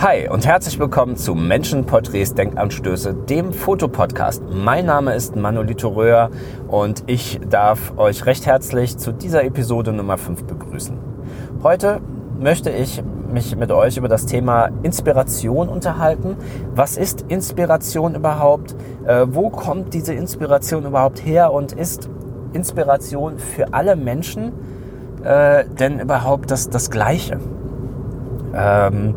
Hi 0.00 0.28
und 0.28 0.46
herzlich 0.46 0.78
willkommen 0.78 1.16
zu 1.16 1.34
Menschenporträts 1.34 2.32
Denkanstöße, 2.32 3.14
dem 3.14 3.52
Fotopodcast. 3.52 4.44
Mein 4.48 4.86
Name 4.86 5.12
ist 5.16 5.34
Manolito 5.34 5.88
Röhr 5.88 6.30
und 6.68 7.02
ich 7.08 7.40
darf 7.50 7.98
euch 7.98 8.24
recht 8.24 8.46
herzlich 8.46 8.96
zu 8.96 9.10
dieser 9.10 9.42
Episode 9.42 9.92
Nummer 9.92 10.16
5 10.16 10.44
begrüßen. 10.44 10.96
Heute 11.64 12.00
möchte 12.38 12.70
ich 12.70 13.02
mich 13.32 13.56
mit 13.56 13.72
euch 13.72 13.96
über 13.96 14.06
das 14.06 14.26
Thema 14.26 14.70
Inspiration 14.84 15.68
unterhalten. 15.68 16.36
Was 16.76 16.96
ist 16.96 17.24
Inspiration 17.26 18.14
überhaupt? 18.14 18.76
Äh, 19.04 19.26
wo 19.30 19.50
kommt 19.50 19.94
diese 19.94 20.14
Inspiration 20.14 20.86
überhaupt 20.86 21.26
her 21.26 21.52
und 21.52 21.72
ist 21.72 22.08
Inspiration 22.52 23.38
für 23.38 23.74
alle 23.74 23.96
Menschen 23.96 24.52
äh, 25.24 25.64
denn 25.64 25.98
überhaupt 25.98 26.52
das, 26.52 26.70
das 26.70 26.88
Gleiche? 26.92 27.40
Ähm, 28.54 29.14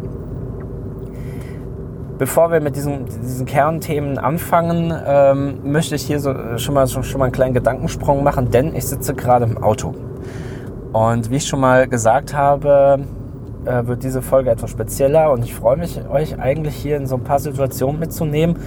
bevor 2.22 2.52
wir 2.52 2.62
mit 2.62 2.76
diesen, 2.76 3.06
diesen 3.24 3.48
Kernthemen 3.48 4.20
anfangen, 4.20 4.94
ähm, 5.08 5.58
möchte 5.64 5.96
ich 5.96 6.04
hier 6.04 6.20
so 6.20 6.36
schon 6.60 6.76
mal, 6.76 6.88
schon, 6.88 7.04
schon 7.04 7.18
mal 7.18 7.26
einen 7.26 7.32
kleinen 7.32 7.56
Gedankensprung 7.56 8.24
machen, 8.24 8.52
denn 8.52 8.76
ich 8.76 8.86
sitze 8.86 9.16
gerade 9.16 9.46
im 9.46 9.58
Auto. 9.58 9.96
Und 10.94 11.32
wie 11.32 11.38
ich 11.38 11.48
schon 11.48 11.62
mal 11.62 11.88
gesagt 11.88 12.36
habe, 12.36 13.00
äh, 13.66 13.88
wird 13.88 14.04
diese 14.04 14.22
Folge 14.22 14.52
etwas 14.52 14.70
spezieller 14.70 15.32
und 15.32 15.44
ich 15.44 15.56
freue 15.56 15.78
mich, 15.78 16.00
euch 16.12 16.38
eigentlich 16.40 16.76
hier 16.76 16.98
in 16.98 17.08
so 17.08 17.16
ein 17.16 17.24
paar 17.24 17.40
Situationen 17.40 18.00
mitzunehmen 18.00 18.58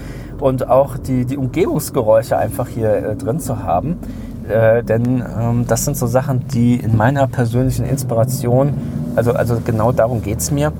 und 0.41 0.69
auch 0.69 0.99
die, 0.99 1.25
die 1.25 1.37
Umgebungsgeräusche 1.37 2.37
einfach 2.37 2.66
hier 2.66 2.93
äh, 2.93 3.15
drin 3.15 3.39
zu 3.39 3.63
haben. 3.63 4.01
Äh, 4.49 4.83
denn 4.83 5.23
ähm, 5.41 5.65
das 5.69 5.85
sind 5.85 5.97
so 5.97 6.09
Sachen, 6.09 6.49
die 6.49 6.75
in 6.75 6.96
meiner 6.96 7.29
persönlichen 7.29 7.87
Inspiration, 7.87 8.74
also, 9.15 9.33
also 9.33 9.61
genau 9.65 9.93
darum 9.93 10.23
geht 10.23 10.41
es 10.41 10.51
mir, 10.51 10.73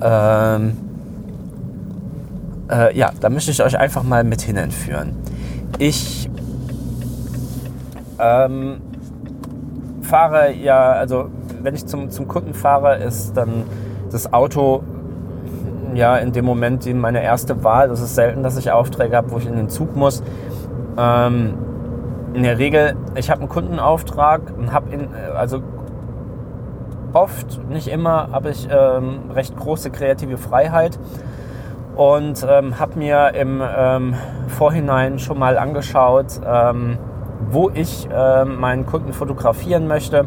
ähm, 0.00 0.76
äh, 2.70 2.96
ja, 2.96 3.10
da 3.20 3.28
möchte 3.30 3.50
ich 3.50 3.62
euch 3.62 3.78
einfach 3.78 4.02
mal 4.02 4.24
mit 4.24 4.42
hinentführen. 4.42 5.16
Ich 5.78 6.28
ähm, 8.18 8.80
fahre 10.02 10.52
ja, 10.52 10.92
also 10.92 11.30
wenn 11.62 11.74
ich 11.74 11.86
zum, 11.86 12.10
zum 12.10 12.28
Kunden 12.28 12.54
fahre, 12.54 12.96
ist 12.96 13.36
dann 13.36 13.64
das 14.10 14.32
Auto 14.32 14.82
ja 15.94 16.16
in 16.16 16.32
dem 16.32 16.44
Moment 16.44 16.92
meine 16.94 17.22
erste 17.22 17.64
Wahl. 17.64 17.88
Das 17.88 18.00
ist 18.00 18.14
selten, 18.14 18.42
dass 18.42 18.56
ich 18.56 18.70
Aufträge 18.70 19.16
habe, 19.16 19.30
wo 19.30 19.38
ich 19.38 19.46
in 19.46 19.56
den 19.56 19.68
Zug 19.68 19.96
muss. 19.96 20.22
Ähm, 20.96 21.54
in 22.34 22.42
der 22.42 22.58
Regel, 22.58 22.94
ich 23.14 23.30
habe 23.30 23.40
einen 23.40 23.48
Kundenauftrag 23.48 24.52
und 24.56 24.72
habe 24.72 24.90
in, 24.90 25.08
also 25.34 25.62
oft, 27.12 27.60
nicht 27.68 27.88
immer, 27.88 28.28
habe 28.32 28.50
ich 28.50 28.68
ähm, 28.70 29.30
recht 29.34 29.56
große 29.56 29.90
kreative 29.90 30.36
Freiheit 30.36 30.98
und 31.98 32.46
ähm, 32.48 32.78
habe 32.78 32.96
mir 32.96 33.34
im 33.34 33.60
ähm, 33.60 34.14
Vorhinein 34.46 35.18
schon 35.18 35.36
mal 35.36 35.58
angeschaut, 35.58 36.40
ähm, 36.46 36.96
wo 37.50 37.70
ich 37.74 38.08
äh, 38.08 38.44
meinen 38.44 38.86
Kunden 38.86 39.12
fotografieren 39.12 39.88
möchte, 39.88 40.26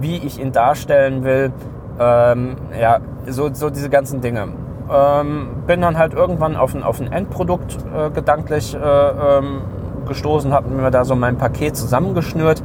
wie 0.00 0.16
ich 0.16 0.40
ihn 0.40 0.52
darstellen 0.52 1.24
will, 1.24 1.52
ähm, 1.98 2.56
ja, 2.80 3.00
so, 3.26 3.52
so 3.52 3.68
diese 3.68 3.90
ganzen 3.90 4.20
Dinge. 4.20 4.46
Ähm, 4.90 5.48
bin 5.66 5.80
dann 5.80 5.98
halt 5.98 6.14
irgendwann 6.14 6.56
auf 6.56 6.76
ein, 6.76 6.84
auf 6.84 7.00
ein 7.00 7.10
Endprodukt 7.12 7.76
äh, 7.92 8.10
gedanklich 8.10 8.76
äh, 8.76 8.78
ähm, 8.78 9.62
gestoßen, 10.06 10.52
habe 10.52 10.68
mir 10.68 10.92
da 10.92 11.04
so 11.04 11.16
mein 11.16 11.36
Paket 11.36 11.76
zusammengeschnürt 11.76 12.62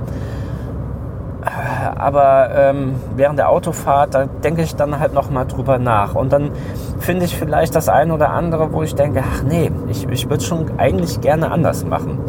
aber 1.97 2.49
ähm, 2.55 2.95
während 3.16 3.39
der 3.39 3.49
Autofahrt, 3.49 4.13
da 4.13 4.25
denke 4.25 4.61
ich 4.61 4.75
dann 4.75 4.99
halt 4.99 5.13
nochmal 5.13 5.45
drüber 5.45 5.77
nach. 5.77 6.15
Und 6.15 6.33
dann 6.33 6.52
finde 6.99 7.26
ich 7.26 7.37
vielleicht 7.37 7.76
das 7.76 7.89
eine 7.89 8.14
oder 8.14 8.30
andere, 8.31 8.73
wo 8.73 8.83
ich 8.83 8.95
denke, 8.95 9.23
ach 9.23 9.43
nee, 9.43 9.71
ich, 9.87 10.08
ich 10.09 10.30
würde 10.30 10.43
schon 10.43 10.80
eigentlich 10.80 11.21
gerne 11.21 11.52
anders 11.52 11.86
machen. 11.86 12.20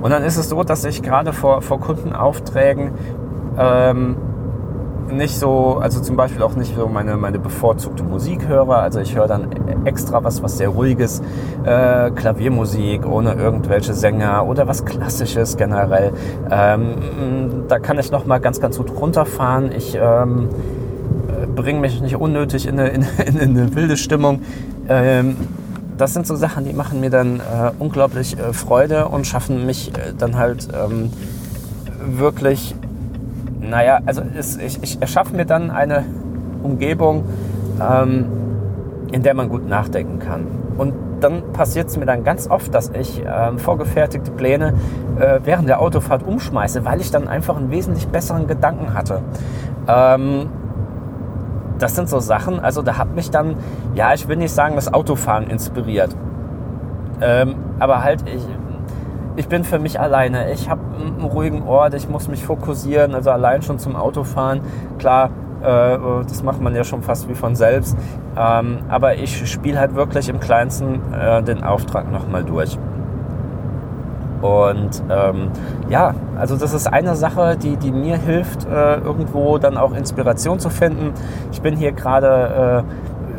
Und 0.00 0.10
dann 0.10 0.22
ist 0.22 0.36
es 0.36 0.48
so, 0.48 0.62
dass 0.64 0.84
ich 0.84 1.02
gerade 1.02 1.32
vor, 1.32 1.62
vor 1.62 1.80
Kundenaufträgen 1.80 2.92
ähm, 3.58 4.16
nicht 5.10 5.38
so, 5.38 5.78
also 5.80 6.00
zum 6.00 6.16
Beispiel 6.16 6.42
auch 6.42 6.54
nicht 6.54 6.74
so 6.74 6.88
meine, 6.88 7.16
meine 7.16 7.38
bevorzugte 7.38 8.02
Musik 8.02 8.48
höre. 8.48 8.76
Also 8.76 9.00
ich 9.00 9.14
höre 9.14 9.26
dann 9.26 9.48
extra 9.84 10.22
was, 10.24 10.42
was 10.42 10.58
sehr 10.58 10.68
ruhiges, 10.68 11.22
äh, 11.64 12.10
Klaviermusik 12.10 13.06
ohne 13.06 13.34
irgendwelche 13.34 13.94
Sänger 13.94 14.46
oder 14.46 14.66
was 14.66 14.84
Klassisches 14.84 15.56
generell. 15.56 16.12
Ähm, 16.50 17.64
da 17.68 17.78
kann 17.78 17.98
ich 17.98 18.10
noch 18.10 18.26
mal 18.26 18.38
ganz, 18.38 18.60
ganz 18.60 18.78
gut 18.78 18.90
runterfahren. 18.94 19.72
Ich 19.72 19.96
ähm, 20.00 20.48
bringe 21.54 21.80
mich 21.80 22.00
nicht 22.00 22.16
unnötig 22.16 22.66
in 22.66 22.78
eine, 22.78 22.90
in, 22.90 23.02
in 23.26 23.40
eine 23.40 23.74
wilde 23.74 23.96
Stimmung. 23.96 24.42
Ähm, 24.88 25.36
das 25.96 26.12
sind 26.12 26.26
so 26.26 26.34
Sachen, 26.34 26.64
die 26.64 26.72
machen 26.72 27.00
mir 27.00 27.10
dann 27.10 27.38
äh, 27.38 27.70
unglaublich 27.78 28.38
äh, 28.38 28.52
Freude 28.52 29.08
und 29.08 29.26
schaffen 29.26 29.64
mich 29.64 29.92
äh, 29.96 30.12
dann 30.16 30.36
halt 30.36 30.68
ähm, 30.74 31.10
wirklich 32.04 32.74
naja, 33.68 34.00
also 34.06 34.22
es, 34.36 34.56
ich, 34.56 34.82
ich 34.82 35.00
erschaffe 35.00 35.34
mir 35.34 35.44
dann 35.44 35.70
eine 35.70 36.04
Umgebung, 36.62 37.24
ähm, 37.80 38.26
in 39.12 39.22
der 39.22 39.34
man 39.34 39.48
gut 39.48 39.68
nachdenken 39.68 40.18
kann. 40.18 40.46
Und 40.76 40.94
dann 41.20 41.52
passiert 41.52 41.88
es 41.88 41.96
mir 41.96 42.06
dann 42.06 42.24
ganz 42.24 42.50
oft, 42.50 42.74
dass 42.74 42.90
ich 42.90 43.22
ähm, 43.26 43.58
vorgefertigte 43.58 44.30
Pläne 44.30 44.74
äh, 45.18 45.40
während 45.44 45.68
der 45.68 45.80
Autofahrt 45.80 46.26
umschmeiße, 46.26 46.84
weil 46.84 47.00
ich 47.00 47.10
dann 47.10 47.28
einfach 47.28 47.56
einen 47.56 47.70
wesentlich 47.70 48.08
besseren 48.08 48.46
Gedanken 48.46 48.94
hatte. 48.94 49.20
Ähm, 49.86 50.48
das 51.78 51.96
sind 51.96 52.08
so 52.08 52.20
Sachen, 52.20 52.60
also 52.60 52.82
da 52.82 52.98
hat 52.98 53.14
mich 53.14 53.30
dann, 53.30 53.56
ja, 53.94 54.14
ich 54.14 54.28
will 54.28 54.36
nicht 54.36 54.52
sagen, 54.52 54.76
das 54.76 54.92
Autofahren 54.92 55.48
inspiriert. 55.48 56.14
Ähm, 57.20 57.56
aber 57.78 58.02
halt, 58.02 58.24
ich, 58.28 58.42
ich 59.36 59.48
bin 59.48 59.64
für 59.64 59.78
mich 59.78 60.00
alleine. 60.00 60.52
Ich 60.52 60.68
habe 60.68 60.80
einen 61.00 61.24
ruhigen 61.24 61.62
Ort, 61.62 61.94
ich 61.94 62.08
muss 62.08 62.28
mich 62.28 62.44
fokussieren, 62.44 63.14
also 63.14 63.30
allein 63.30 63.62
schon 63.62 63.78
zum 63.78 63.96
Autofahren. 63.96 64.60
Klar, 64.98 65.30
äh, 65.62 65.98
das 66.28 66.42
macht 66.42 66.60
man 66.60 66.74
ja 66.74 66.84
schon 66.84 67.02
fast 67.02 67.28
wie 67.28 67.34
von 67.34 67.56
selbst. 67.56 67.96
Ähm, 68.36 68.78
aber 68.88 69.16
ich 69.16 69.50
spiele 69.50 69.78
halt 69.80 69.94
wirklich 69.94 70.28
im 70.28 70.40
kleinsten 70.40 71.00
äh, 71.12 71.42
den 71.42 71.64
Auftrag 71.64 72.10
nochmal 72.10 72.44
durch. 72.44 72.78
Und 74.42 75.02
ähm, 75.08 75.48
ja, 75.88 76.14
also 76.38 76.56
das 76.56 76.74
ist 76.74 76.86
eine 76.86 77.16
Sache, 77.16 77.56
die, 77.56 77.76
die 77.76 77.90
mir 77.90 78.18
hilft, 78.18 78.66
äh, 78.66 78.96
irgendwo 78.96 79.56
dann 79.56 79.78
auch 79.78 79.94
Inspiration 79.94 80.58
zu 80.58 80.68
finden. 80.68 81.14
Ich 81.50 81.62
bin 81.62 81.76
hier 81.76 81.92
gerade 81.92 82.84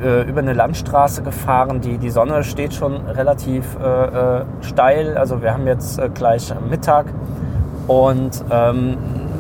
äh, 0.04 0.24
über 0.24 0.40
eine 0.40 0.54
Landstraße 0.54 1.22
gefahren. 1.24 1.82
Die, 1.82 1.98
die 1.98 2.10
Sonne 2.10 2.44
steht 2.44 2.74
schon 2.74 2.96
relativ 3.08 3.66
äh, 3.82 4.40
äh 4.40 4.46
steil. 4.62 5.18
Also 5.18 5.42
wir 5.42 5.54
haben 5.54 5.68
jetzt 5.68 6.00
äh, 6.00 6.10
gleich 6.14 6.54
Mittag 6.70 7.06
und 7.88 8.44
ähm, 8.50 8.98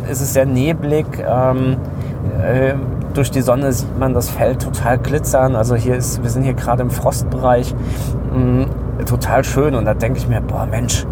es 0.09 0.21
ist 0.21 0.33
sehr 0.33 0.45
neblig. 0.45 1.05
Ähm, 1.19 1.77
äh, 2.41 2.73
durch 3.13 3.31
die 3.31 3.41
Sonne 3.41 3.71
sieht 3.71 3.97
man 3.97 4.13
das 4.13 4.29
Feld 4.29 4.61
total 4.61 4.97
glitzern. 4.97 5.55
Also 5.55 5.75
hier 5.75 5.95
ist, 5.95 6.21
wir 6.21 6.29
sind 6.29 6.43
hier 6.43 6.53
gerade 6.53 6.83
im 6.83 6.89
Frostbereich. 6.89 7.73
Mh, 8.33 8.37
mm, 8.37 9.05
total 9.05 9.43
schön. 9.43 9.75
Und 9.75 9.85
da 9.85 9.93
denke 9.93 10.19
ich 10.19 10.27
mir, 10.27 10.41
boah 10.41 10.65
Mensch, 10.65 11.05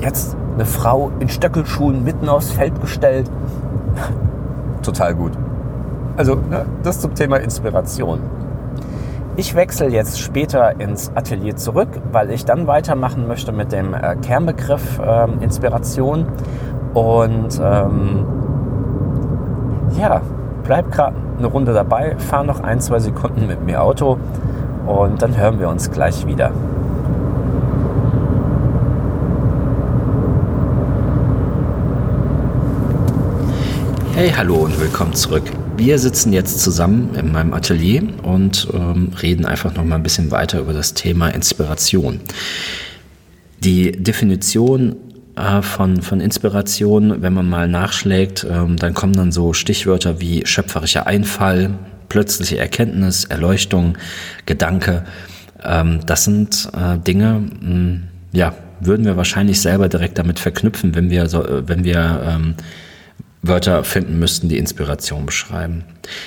jetzt 0.00 0.36
eine 0.54 0.66
Frau 0.66 1.10
in 1.18 1.28
Stöckelschuhen 1.28 2.04
mitten 2.04 2.28
aufs 2.28 2.52
Feld 2.52 2.80
gestellt. 2.80 3.30
total 4.82 5.14
gut. 5.14 5.32
Also 6.16 6.36
ne, 6.36 6.64
das 6.82 7.00
zum 7.00 7.14
Thema 7.14 7.38
Inspiration. 7.38 8.20
Ich 9.36 9.56
wechsle 9.56 9.88
jetzt 9.88 10.20
später 10.20 10.78
ins 10.78 11.10
Atelier 11.16 11.56
zurück, 11.56 11.88
weil 12.12 12.30
ich 12.30 12.44
dann 12.44 12.68
weitermachen 12.68 13.26
möchte 13.26 13.50
mit 13.50 13.72
dem 13.72 13.92
äh, 13.92 14.14
Kernbegriff 14.16 15.00
äh, 15.00 15.26
Inspiration. 15.42 16.26
Und 16.94 17.60
ähm, 17.60 18.26
ja, 19.98 20.20
bleib 20.62 20.92
gerade 20.92 21.16
eine 21.36 21.48
Runde 21.48 21.72
dabei, 21.74 22.14
fahr 22.16 22.44
noch 22.44 22.60
ein, 22.60 22.80
zwei 22.80 23.00
Sekunden 23.00 23.48
mit 23.48 23.64
mir 23.64 23.82
Auto 23.82 24.18
und 24.86 25.20
dann 25.20 25.36
hören 25.36 25.58
wir 25.58 25.68
uns 25.68 25.90
gleich 25.90 26.24
wieder. 26.28 26.52
Hey, 34.14 34.30
hallo 34.30 34.54
und 34.54 34.80
willkommen 34.80 35.12
zurück. 35.12 35.42
Wir 35.76 35.98
sitzen 35.98 36.32
jetzt 36.32 36.60
zusammen 36.60 37.14
in 37.16 37.32
meinem 37.32 37.52
Atelier 37.52 38.02
und 38.22 38.68
ähm, 38.72 39.10
reden 39.20 39.44
einfach 39.44 39.74
noch 39.74 39.84
mal 39.84 39.96
ein 39.96 40.02
bisschen 40.04 40.30
weiter 40.30 40.60
über 40.60 40.72
das 40.72 40.94
Thema 40.94 41.28
Inspiration. 41.28 42.20
Die 43.58 43.90
Definition 43.92 44.94
äh, 45.36 45.62
von, 45.62 46.00
von 46.00 46.20
Inspiration, 46.20 47.22
wenn 47.22 47.32
man 47.32 47.48
mal 47.48 47.66
nachschlägt, 47.66 48.46
ähm, 48.48 48.76
dann 48.76 48.94
kommen 48.94 49.14
dann 49.14 49.32
so 49.32 49.52
Stichwörter 49.52 50.20
wie 50.20 50.46
schöpferischer 50.46 51.08
Einfall, 51.08 51.70
plötzliche 52.08 52.56
Erkenntnis, 52.56 53.24
Erleuchtung, 53.24 53.98
Gedanke. 54.46 55.04
Ähm, 55.64 56.00
das 56.06 56.24
sind 56.24 56.68
äh, 56.72 56.98
Dinge, 56.98 57.40
mh, 57.40 57.68
hm, 57.68 58.02
ja, 58.32 58.54
würden 58.80 59.04
wir 59.04 59.16
wahrscheinlich 59.16 59.60
selber 59.60 59.88
direkt 59.88 60.18
damit 60.18 60.38
verknüpfen, 60.38 60.94
wenn 60.94 61.10
wir, 61.10 61.28
so, 61.28 61.44
wenn 61.66 61.84
wir 61.84 62.22
ähm, 62.26 62.54
Wörter 63.46 63.84
finden 63.84 64.18
müssten, 64.18 64.48
die 64.48 64.58
Inspiration 64.58 65.26
beschreiben. 65.26 65.84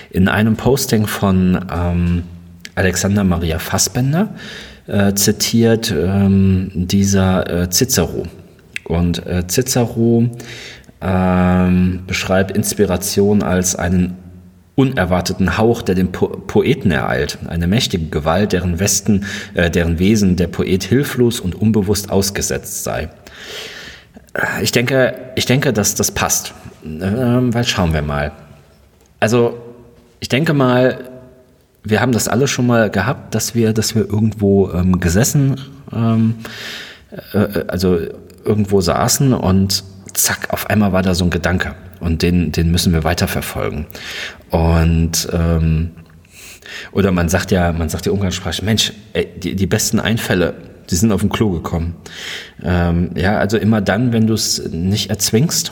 In 0.10 0.28
einem 0.28 0.56
Posting 0.56 1.08
von 1.08 1.66
ähm, 1.74 2.24
Alexander 2.76 3.24
Maria 3.24 3.60
Fassbender 3.60 4.36
äh, 4.88 5.14
zitiert 5.14 5.92
ähm, 5.92 6.72
dieser 6.74 7.64
äh, 7.64 7.70
Cicero. 7.70 8.28
Und 8.84 9.26
äh, 9.26 9.46
Cicero 9.48 10.30
ähm, 11.02 12.04
beschreibt 12.08 12.56
Inspiration 12.56 13.44
als 13.44 13.76
einen 13.76 14.16
unerwarteten 14.76 15.58
Hauch, 15.58 15.82
der 15.82 15.96
den 15.96 16.12
po 16.12 16.28
Poeten 16.28 16.92
ereilt, 16.92 17.40
eine 17.48 17.66
mächtige 17.66 18.06
Gewalt, 18.10 18.54
deren 18.54 18.80
Westen, 18.80 19.26
äh, 19.56 19.72
deren 19.72 19.98
Wesen 19.98 20.36
der 20.36 20.48
Poet 20.48 20.84
hilflos 20.84 21.40
und 21.40 21.56
unbewusst 21.56 22.12
ausgesetzt 22.12 22.84
sei. 22.84 23.10
Ich 24.62 24.72
denke, 24.72 25.16
ich 25.36 25.46
denke, 25.46 25.74
dass 25.74 25.96
das 25.96 26.12
passt, 26.12 26.54
ähm, 26.84 27.54
weil 27.54 27.64
schauen 27.64 27.94
wir 27.94 28.02
mal. 28.02 28.32
Also 29.20 29.58
ich 30.20 30.30
denke 30.30 30.54
mal, 30.54 31.10
wir 31.84 32.02
haben 32.02 32.12
das 32.12 32.28
alle 32.28 32.48
schon 32.48 32.68
mal 32.68 32.90
gehabt, 32.90 33.34
dass 33.34 33.56
wir, 33.56 33.74
dass 33.74 33.96
wir 33.96 34.08
irgendwo 34.08 34.72
ähm, 34.72 35.00
gesessen, 35.00 35.60
ähm, 35.92 36.36
äh, 37.34 37.38
äh, 37.38 37.66
also 37.68 38.00
irgendwo 38.44 38.82
saßen 38.82 39.34
und 39.34 39.84
zack, 40.14 40.48
auf 40.52 40.70
einmal 40.70 40.94
war 40.94 41.02
da 41.02 41.16
so 41.16 41.24
ein 41.24 41.30
Gedanke 41.30 41.76
und 42.00 42.22
den, 42.22 42.52
den 42.52 42.72
müssen 42.72 42.94
wir 42.94 43.04
weiterverfolgen. 43.04 43.86
Und 44.50 45.28
ähm, 45.34 45.92
oder 46.92 47.12
man 47.12 47.30
sagt 47.30 47.52
ja, 47.52 47.72
man 47.72 47.90
sagt 47.90 48.06
ja 48.06 48.12
umgangssprachlich, 48.12 48.64
Mensch, 48.64 48.94
ey, 49.14 49.28
die, 49.38 49.56
die 49.56 49.68
besten 49.68 50.00
Einfälle, 50.00 50.54
die 50.90 50.96
sind 50.96 51.12
auf 51.12 51.22
dem 51.22 51.30
Klo 51.30 51.52
gekommen. 51.52 51.96
Ähm, 52.64 53.12
ja, 53.16 53.38
also 53.38 53.58
immer 53.58 53.82
dann, 53.82 54.14
wenn 54.14 54.28
du 54.28 54.34
es 54.34 54.70
nicht 54.72 55.10
erzwingst, 55.10 55.72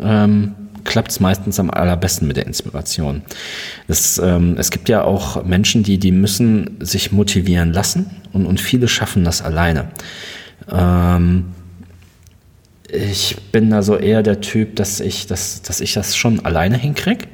ähm, 0.00 0.54
klappt 0.84 1.10
es 1.10 1.20
meistens 1.20 1.60
am 1.60 1.70
allerbesten 1.70 2.26
mit 2.26 2.36
der 2.36 2.46
Inspiration. 2.46 3.22
Das, 3.88 4.18
ähm, 4.18 4.56
es 4.58 4.70
gibt 4.70 4.88
ja 4.88 5.04
auch 5.04 5.44
Menschen, 5.44 5.82
die, 5.82 5.98
die 5.98 6.12
müssen 6.12 6.78
sich 6.80 7.12
motivieren 7.12 7.72
lassen 7.72 8.10
und, 8.32 8.46
und 8.46 8.60
viele 8.60 8.88
schaffen 8.88 9.24
das 9.24 9.42
alleine. 9.42 9.90
Ähm, 10.70 11.46
ich 12.90 13.36
bin 13.52 13.68
da 13.68 13.82
so 13.82 13.96
eher 13.96 14.22
der 14.22 14.40
Typ, 14.40 14.76
dass 14.76 15.00
ich 15.00 15.26
das, 15.26 15.60
dass 15.60 15.80
ich 15.80 15.92
das 15.92 16.16
schon 16.16 16.44
alleine 16.44 16.78
hinkriege. 16.78 17.26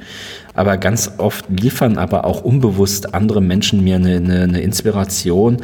Aber 0.54 0.76
ganz 0.76 1.12
oft 1.18 1.46
liefern 1.48 1.98
aber 1.98 2.24
auch 2.24 2.42
unbewusst 2.42 3.14
andere 3.14 3.40
Menschen 3.40 3.82
mir 3.82 3.96
eine, 3.96 4.16
eine, 4.16 4.42
eine 4.42 4.60
Inspiration, 4.60 5.58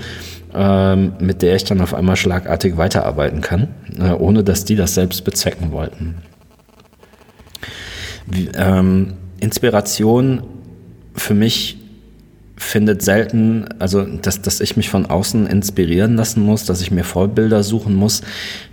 ähm, 0.55 1.13
mit 1.21 1.43
der 1.43 1.57
ich 1.57 1.65
dann 1.65 1.81
auf 1.81 1.95
einmal 1.95 2.17
schlagartig 2.17 2.77
weiterarbeiten 2.77 3.41
kann, 3.41 3.69
äh, 3.99 4.13
ohne 4.13 4.45
dass 4.45 4.65
die 4.65 4.77
das 4.77 4.95
selbst 4.95 5.25
bezwecken 5.25 5.73
wollten. 5.73 6.23
Wie, 8.27 8.49
ähm, 8.55 9.15
Inspiration 9.41 10.43
für 11.15 11.35
mich 11.35 11.80
findet 12.61 13.01
selten, 13.03 13.65
also 13.79 14.05
dass, 14.05 14.43
dass 14.43 14.61
ich 14.61 14.77
mich 14.77 14.91
von 14.91 15.07
außen 15.07 15.47
inspirieren 15.47 16.15
lassen 16.15 16.43
muss, 16.45 16.67
dass 16.67 16.83
ich 16.83 16.91
mir 16.91 17.05
Vorbilder 17.05 17.63
suchen 17.63 17.95
muss. 17.95 18.21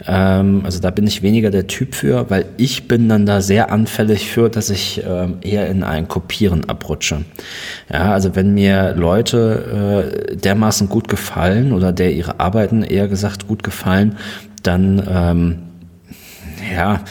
Ähm, 0.05 0.61
also 0.65 0.79
da 0.79 0.91
bin 0.91 1.07
ich 1.07 1.21
weniger 1.21 1.51
der 1.51 1.67
Typ 1.67 1.95
für, 1.95 2.29
weil 2.29 2.45
ich 2.57 2.89
bin 2.89 3.07
dann 3.07 3.25
da 3.25 3.39
sehr 3.39 3.71
anfällig 3.71 4.29
für, 4.29 4.49
dass 4.49 4.69
ich 4.69 5.01
ähm, 5.07 5.37
eher 5.41 5.67
in 5.69 5.83
ein 5.83 6.09
Kopieren 6.09 6.69
abrutsche. 6.69 7.23
Ja, 7.91 8.11
also 8.11 8.35
wenn 8.35 8.53
mir 8.53 8.93
Leute 8.95 10.11
äh, 10.31 10.35
dermaßen 10.35 10.89
gut 10.89 11.07
gefallen 11.07 11.71
oder 11.71 11.93
der 11.93 12.13
ihre 12.13 12.41
Arbeiten 12.41 12.83
eher 12.83 13.07
gesagt 13.07 13.47
gut 13.47 13.63
gefallen, 13.63 14.17
dann 14.63 15.01
ähm, 15.09 15.57
ja, 16.73 17.01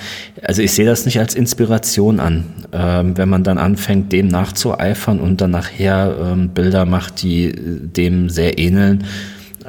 also 0.42 0.62
ich 0.62 0.72
sehe 0.72 0.86
das 0.86 1.04
nicht 1.04 1.18
als 1.18 1.34
Inspiration 1.34 2.20
an, 2.20 2.44
ähm, 2.72 3.16
wenn 3.16 3.28
man 3.28 3.44
dann 3.44 3.58
anfängt, 3.58 4.12
dem 4.12 4.28
nachzueifern 4.28 5.20
und 5.20 5.40
dann 5.40 5.50
nachher 5.50 6.16
ähm, 6.20 6.50
Bilder 6.50 6.84
macht, 6.84 7.22
die 7.22 7.52
dem 7.56 8.28
sehr 8.28 8.58
ähneln. 8.58 9.04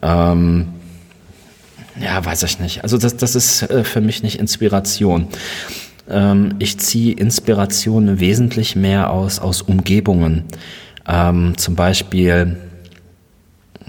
Ähm, 0.02 0.68
ja, 2.00 2.24
weiß 2.24 2.44
ich 2.44 2.60
nicht. 2.60 2.84
Also 2.84 2.98
das, 2.98 3.18
das 3.18 3.36
ist 3.36 3.64
äh, 3.64 3.84
für 3.84 4.02
mich 4.02 4.24
nicht 4.24 4.40
Inspiration. 4.40 5.28
Ähm, 6.10 6.56
ich 6.60 6.78
ziehe 6.80 7.14
Inspiration 7.14 8.20
wesentlich 8.20 8.76
mehr 8.76 9.10
aus, 9.10 9.40
aus 9.40 9.62
Umgebungen. 9.62 10.44
Ähm, 11.08 11.58
zum 11.58 11.76
Beispiel, 11.76 12.58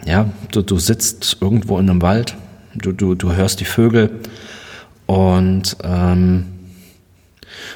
ja, 0.06 0.30
du, 0.52 0.62
du 0.62 0.78
sitzt 0.78 1.38
irgendwo 1.40 1.78
in 1.78 1.90
einem 1.90 2.02
Wald, 2.02 2.36
du, 2.75 2.92
du, 2.92 3.14
du 3.14 3.32
hörst 3.34 3.60
die 3.60 3.64
Vögel, 3.64 4.10
und 5.08 5.78
ähm, 5.82 6.44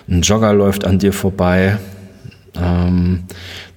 ein 0.08 0.22
Jogger 0.22 0.52
läuft 0.52 0.84
an 0.84 0.99
dir 0.99 1.12
vorbei. 1.12 1.78
Ähm, 2.54 3.25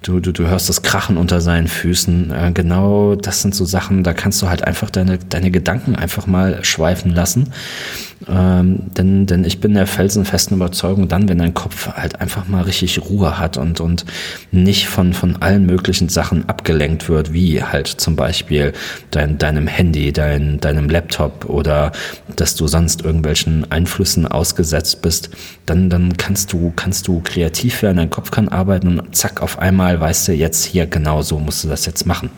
du, 0.02 0.20
du, 0.20 0.32
du 0.32 0.48
hörst 0.48 0.70
das 0.70 0.82
Krachen 0.82 1.18
unter 1.18 1.42
seinen 1.42 1.68
Füßen. 1.68 2.32
Äh, 2.32 2.52
genau 2.54 3.16
das 3.16 3.42
sind 3.42 3.56
so 3.56 3.66
Sachen, 3.66 4.04
da 4.04 4.14
kannst 4.14 4.42
du 4.42 4.50
halt 4.50 4.64
einfach 4.64 4.90
deine, 4.90 5.18
deine 5.18 5.52
Gedanken 5.52 5.96
einfach 5.96 6.28
mal 6.28 6.64
schweifen 6.64 7.12
lassen. 7.12 7.52
Ähm, 8.28 8.80
denn, 8.98 9.26
denn 9.26 9.44
ich 9.44 9.60
bin 9.60 9.74
der 9.74 9.88
felsenfesten 9.88 10.56
Überzeugung, 10.56 11.08
dann, 11.08 11.28
wenn 11.28 11.38
dein 11.38 11.54
Kopf 11.54 11.90
halt 11.90 12.22
einfach 12.22 12.48
mal 12.48 12.64
richtig 12.64 13.00
Ruhe 13.02 13.38
hat 13.38 13.58
und, 13.58 13.82
und 13.82 14.06
nicht 14.52 14.88
von, 14.88 15.14
von 15.14 15.42
allen 15.42 15.66
möglichen 15.66 16.08
Sachen 16.08 16.48
abgelenkt 16.48 17.10
wird, 17.10 17.34
wie 17.34 17.62
halt 17.62 17.88
zum 17.88 18.16
Beispiel 18.16 18.72
dein, 19.12 19.38
deinem 19.38 19.68
Handy, 19.68 20.14
dein, 20.14 20.60
deinem 20.60 20.90
Laptop 20.90 21.46
oder 21.46 21.92
dass 22.36 22.56
du 22.56 22.68
sonst 22.68 23.04
irgendwelchen 23.04 23.70
Einflüssen 23.72 24.26
ausgesetzt 24.26 25.02
bist, 25.02 25.30
dann, 25.66 25.90
dann 25.90 26.16
kannst 26.16 26.54
du, 26.54 26.72
kannst 26.76 27.08
du 27.08 27.22
kreativ 27.22 27.82
werden, 27.82 27.98
dein 27.98 28.10
Kopf 28.10 28.32
kann 28.32 28.48
arbeiten 28.48 29.00
und 29.00 29.16
zack, 29.16 29.42
auf 29.42 29.60
einmal 29.60 30.00
weißt 30.00 30.30
du 30.30 30.34
jetzt 30.34 30.64
hier 30.64 30.88
genau 30.88 31.22
so 31.22 31.38
musst 31.38 31.64
du 31.66 31.68
das 31.68 31.86
jetzt 31.86 32.06
machen. 32.06 32.30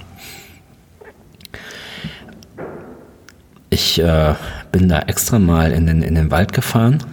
Ich 3.69 3.99
äh, 3.99 4.33
bin 4.71 4.89
da 4.89 4.99
extra 4.99 5.39
mal 5.39 5.71
in 5.71 5.87
den, 5.87 6.01
in 6.01 6.15
den 6.15 6.31
Wald 6.31 6.53
gefahren 6.53 7.03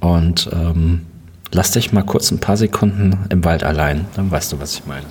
und 0.00 0.48
ähm, 0.52 1.02
lass 1.52 1.72
dich 1.72 1.92
mal 1.92 2.02
kurz 2.02 2.30
ein 2.30 2.40
paar 2.40 2.56
Sekunden 2.56 3.26
im 3.28 3.44
Wald 3.44 3.62
allein, 3.64 4.06
dann 4.14 4.30
weißt 4.30 4.52
du, 4.52 4.60
was 4.60 4.74
ich 4.74 4.86
meine. 4.86 5.06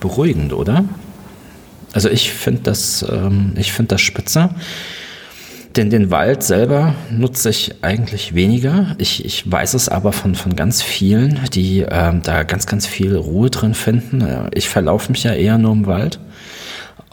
Beruhigend, 0.00 0.52
oder? 0.52 0.84
Also 1.96 2.10
ich 2.10 2.30
finde 2.30 2.60
das, 2.64 3.06
ähm, 3.10 3.54
ich 3.56 3.72
finde 3.72 3.94
das 3.94 4.02
spitze. 4.02 4.50
Denn 5.76 5.88
den 5.88 6.10
Wald 6.10 6.42
selber 6.42 6.94
nutze 7.10 7.48
ich 7.48 7.76
eigentlich 7.80 8.34
weniger. 8.34 8.94
Ich, 8.98 9.24
ich 9.24 9.50
weiß 9.50 9.72
es 9.72 9.88
aber 9.88 10.12
von, 10.12 10.34
von 10.34 10.54
ganz 10.56 10.82
vielen, 10.82 11.40
die 11.54 11.86
ähm, 11.88 12.20
da 12.22 12.42
ganz, 12.42 12.66
ganz 12.66 12.86
viel 12.86 13.16
Ruhe 13.16 13.48
drin 13.48 13.72
finden. 13.72 14.22
Ich 14.52 14.68
verlaufe 14.68 15.10
mich 15.10 15.24
ja 15.24 15.32
eher 15.32 15.56
nur 15.56 15.72
im 15.72 15.86
Wald. 15.86 16.20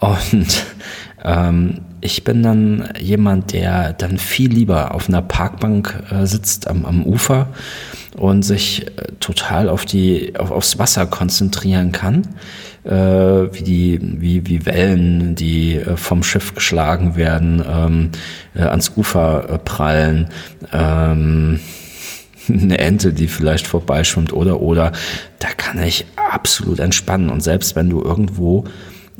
Und 0.02 0.66
ähm, 1.24 1.80
ich 2.02 2.26
bin 2.26 2.44
dann 2.44 2.90
jemand, 3.00 3.54
der 3.54 3.94
dann 3.94 4.18
viel 4.18 4.52
lieber 4.52 4.94
auf 4.94 5.08
einer 5.08 5.22
Parkbank 5.22 6.04
äh, 6.12 6.26
sitzt 6.26 6.68
am, 6.68 6.86
am 6.86 7.06
Ufer 7.06 7.48
und 8.18 8.44
sich 8.44 8.86
äh, 8.86 9.14
total 9.22 9.70
auf 9.70 9.86
die, 9.86 10.38
auf, 10.38 10.52
aufs 10.52 10.78
Wasser 10.78 11.06
konzentrieren 11.06 11.94
kann 11.94 12.24
äh, 12.84 12.92
wie 12.92 13.64
die 13.64 14.00
wie 14.02 14.48
wie 14.48 14.66
Wellen, 14.66 15.36
die 15.36 15.76
äh, 15.76 15.98
vom 15.98 16.24
Schiff 16.24 16.54
geschlagen 16.54 17.16
werden, 17.16 17.64
ähm, 17.68 18.10
äh, 18.56 18.64
ans 18.64 18.92
Ufer 18.96 19.50
äh, 19.50 19.58
prallen. 19.60 20.28
Ähm, 20.72 21.60
eine 22.50 22.78
Ente, 22.78 23.14
die 23.14 23.28
vielleicht 23.28 23.68
vorbeischwimmt 23.68 24.34
oder 24.34 24.62
oder 24.62 24.92
da 25.40 25.50
kann 25.56 25.82
ich 25.82 26.06
absolut 26.32 26.80
entspannen 26.80 27.30
und 27.30 27.42
selbst 27.42 27.76
wenn 27.76 27.90
du 27.90 28.02
irgendwo 28.02 28.66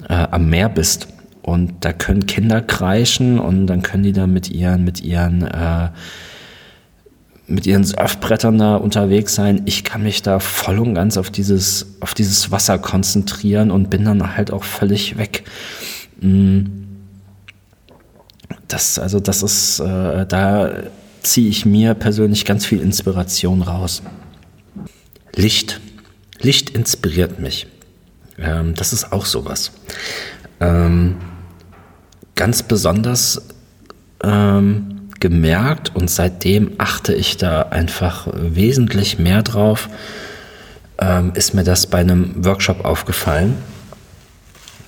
äh, 0.10 0.14
am 0.14 0.50
Meer 0.50 0.70
bist 0.70 1.08
und 1.42 1.74
da 1.82 1.94
können 1.94 2.26
Kinder 2.26 2.62
kreischen 2.62 3.40
und 3.40 3.68
dann 3.68 3.82
können 3.82 4.04
die 4.04 4.14
da 4.14 4.28
mit 4.28 4.50
ihren 4.50 4.84
mit 4.84 5.02
ihren 5.02 5.44
äh, 5.44 5.90
mit 7.48 7.68
ihren 7.68 7.84
Surfbrettern 7.84 8.58
da 8.58 8.76
unterwegs 8.76 9.36
sein. 9.36 9.64
Ich 9.66 9.84
kann 9.84 10.04
mich 10.04 10.22
da 10.22 10.40
voll 10.40 10.80
und 10.80 10.96
ganz 10.96 11.18
auf 11.18 11.30
dieses, 11.30 11.88
auf 12.00 12.14
dieses 12.14 12.52
Wasser 12.52 12.80
konzentrieren 12.80 13.72
und 13.72 13.90
bin 13.90 14.06
dann 14.06 14.36
halt 14.36 14.52
auch 14.52 14.64
völlig 14.64 15.18
weg. 15.18 15.44
Mm. 16.22 16.62
Das, 18.68 18.98
also 18.98 19.20
das 19.20 19.44
ist, 19.44 19.80
äh, 19.80 20.26
da 20.26 20.72
ziehe 21.22 21.50
ich 21.50 21.66
mir 21.66 21.94
persönlich 21.94 22.46
ganz 22.46 22.66
viel 22.66 22.82
Inspiration 22.82 23.62
raus. 23.62 24.02
Licht. 25.36 25.80
Licht 26.40 26.72
inspiriert 26.72 27.40
mich. 27.40 27.68
Ähm, 28.38 28.74
das 28.76 28.94
ist 28.94 29.12
auch 29.12 29.26
sowas. 29.26 29.72
Ähm, 30.60 31.18
ganz 32.36 32.64
besonders 32.64 33.42
ähm, 34.24 34.93
gemerkt 35.24 35.96
und 35.96 36.10
seitdem 36.10 36.74
achte 36.80 37.14
ich 37.14 37.38
da 37.38 37.62
einfach 37.62 38.28
wesentlich 38.34 39.20
mehr 39.20 39.42
drauf. 39.42 39.88
Ähm, 41.00 41.32
ist 41.34 41.54
mir 41.54 41.64
das 41.64 41.88
bei 41.88 42.00
einem 42.00 42.44
Workshop 42.44 42.84
aufgefallen. 42.84 43.58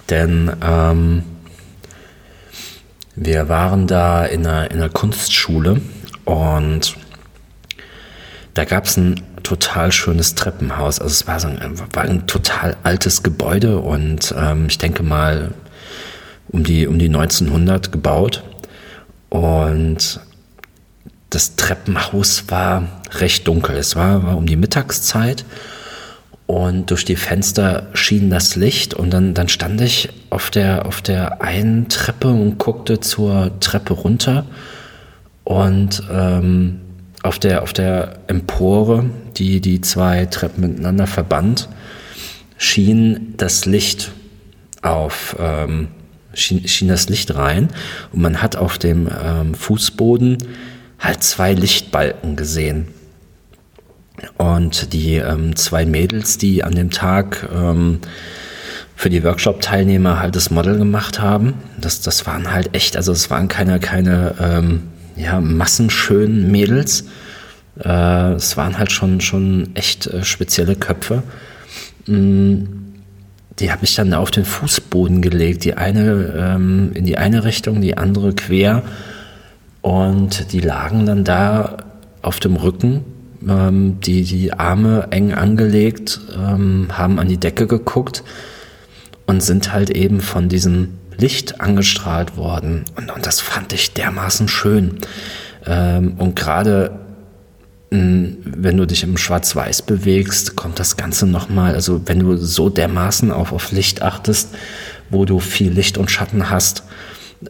Denn 0.09 0.51
ähm, 0.61 1.23
wir 3.15 3.47
waren 3.47 3.87
da 3.87 4.25
in 4.25 4.45
einer, 4.45 4.69
in 4.71 4.77
einer 4.77 4.89
Kunstschule 4.89 5.79
und 6.25 6.97
da 8.55 8.65
gab 8.65 8.87
es 8.87 8.97
ein 8.97 9.21
total 9.41 9.93
schönes 9.93 10.35
Treppenhaus. 10.35 10.99
Also 10.99 11.13
es 11.13 11.27
war, 11.27 11.39
so 11.39 11.47
ein, 11.47 11.79
war 11.93 12.03
ein 12.03 12.27
total 12.27 12.75
altes 12.83 13.23
Gebäude 13.23 13.79
und 13.79 14.35
ähm, 14.37 14.65
ich 14.67 14.79
denke 14.79 15.01
mal 15.01 15.53
um 16.49 16.65
die, 16.65 16.87
um 16.87 16.99
die 16.99 17.07
1900 17.07 17.93
gebaut. 17.93 18.43
Und 19.35 20.21
das 21.29 21.57
Treppenhaus 21.57 22.45
war 22.47 22.87
recht 23.15 23.45
dunkel. 23.49 23.75
Es 23.75 23.97
war, 23.97 24.23
war 24.23 24.37
um 24.37 24.45
die 24.45 24.55
Mittagszeit. 24.55 25.43
Und 26.45 26.89
durch 26.89 27.03
die 27.03 27.17
Fenster 27.17 27.87
schien 27.93 28.29
das 28.29 28.55
Licht. 28.55 28.93
Und 28.93 29.09
dann, 29.09 29.33
dann 29.33 29.49
stand 29.49 29.81
ich 29.81 30.07
auf 30.29 30.51
der, 30.51 30.85
auf 30.85 31.01
der 31.01 31.41
einen 31.41 31.89
Treppe 31.89 32.29
und 32.29 32.59
guckte 32.59 33.01
zur 33.01 33.59
Treppe 33.59 33.93
runter. 33.93 34.45
Und 35.43 36.01
ähm, 36.09 36.79
auf, 37.21 37.37
der, 37.37 37.63
auf 37.63 37.73
der 37.73 38.19
Empore, 38.27 39.03
die 39.35 39.59
die 39.59 39.81
zwei 39.81 40.27
Treppen 40.27 40.61
miteinander 40.61 41.07
verband, 41.07 41.67
schien 42.57 43.33
das 43.35 43.65
Licht 43.65 44.13
auf, 44.81 45.35
ähm, 45.37 45.89
schien, 46.35 46.67
schien 46.67 46.87
das 46.87 47.09
Licht 47.09 47.35
rein 47.35 47.69
und 48.11 48.21
man 48.21 48.41
hat 48.41 48.55
auf 48.55 48.77
dem 48.77 49.07
ähm, 49.07 49.55
Fußboden 49.55 50.37
halt 50.99 51.23
zwei 51.23 51.53
Lichtbalken 51.53 52.35
gesehen. 52.35 52.87
Und 54.37 54.93
die 54.93 55.15
ähm, 55.15 55.55
zwei 55.55 55.85
Mädels, 55.85 56.37
die 56.37 56.63
an 56.63 56.73
dem 56.73 56.89
Tag 56.89 57.49
ähm, 57.53 57.99
für 58.95 59.09
die 59.09 59.23
Workshop-Teilnehmer 59.23 60.19
halt 60.19 60.35
das 60.35 60.51
Model 60.51 60.77
gemacht 60.77 61.19
haben, 61.19 61.55
das, 61.79 62.01
das 62.01 62.25
waren 62.25 62.51
halt 62.51 62.73
echt, 62.73 62.95
also 62.95 63.11
es 63.11 63.29
waren 63.29 63.49
keine, 63.49 63.79
keine 63.79 64.35
ähm, 64.39 64.83
ja, 65.17 65.41
massenschönen 65.41 66.49
Mädels. 66.49 67.05
Äh, 67.83 68.33
es 68.33 68.55
waren 68.55 68.77
halt 68.77 68.91
schon, 68.91 69.19
schon 69.19 69.71
echt 69.75 70.07
äh, 70.07 70.23
spezielle 70.23 70.75
Köpfe. 70.75 71.23
Mm, 72.07 72.63
die 73.59 73.71
habe 73.71 73.85
ich 73.85 73.95
dann 73.95 74.13
auf 74.13 74.31
den 74.31 74.45
Fußboden 74.45 75.21
gelegt, 75.21 75.63
die 75.63 75.75
eine 75.75 76.33
ähm, 76.37 76.91
in 76.93 77.05
die 77.05 77.17
eine 77.17 77.43
Richtung, 77.43 77.81
die 77.81 77.97
andere 77.97 78.33
quer. 78.33 78.83
Und 79.81 80.51
die 80.51 80.61
lagen 80.61 81.05
dann 81.05 81.23
da 81.23 81.77
auf 82.21 82.39
dem 82.39 82.55
Rücken, 82.55 83.05
ähm, 83.47 83.99
die, 84.01 84.23
die 84.23 84.51
Arme 84.53 85.07
eng 85.11 85.33
angelegt, 85.33 86.19
ähm, 86.35 86.87
haben 86.91 87.19
an 87.19 87.27
die 87.27 87.37
Decke 87.37 87.67
geguckt 87.67 88.23
und 89.25 89.41
sind 89.41 89.71
halt 89.71 89.89
eben 89.89 90.21
von 90.21 90.49
diesem 90.49 90.95
Licht 91.17 91.61
angestrahlt 91.61 92.35
worden. 92.35 92.83
Und, 92.97 93.11
und 93.11 93.25
das 93.25 93.39
fand 93.39 93.73
ich 93.73 93.93
dermaßen 93.93 94.47
schön. 94.47 94.97
Ähm, 95.65 96.15
und 96.17 96.35
gerade 96.35 96.99
wenn 98.43 98.77
du 98.77 98.85
dich 98.85 99.03
im 99.03 99.17
Schwarz-Weiß 99.17 99.83
bewegst, 99.83 100.55
kommt 100.55 100.79
das 100.79 100.97
Ganze 100.97 101.27
nochmal, 101.27 101.75
also 101.75 102.01
wenn 102.05 102.19
du 102.19 102.37
so 102.37 102.69
dermaßen 102.69 103.31
auf, 103.31 103.51
auf 103.51 103.71
Licht 103.71 104.01
achtest, 104.01 104.49
wo 105.09 105.25
du 105.25 105.39
viel 105.39 105.71
Licht 105.71 105.97
und 105.97 106.11
Schatten 106.11 106.49
hast, 106.49 106.83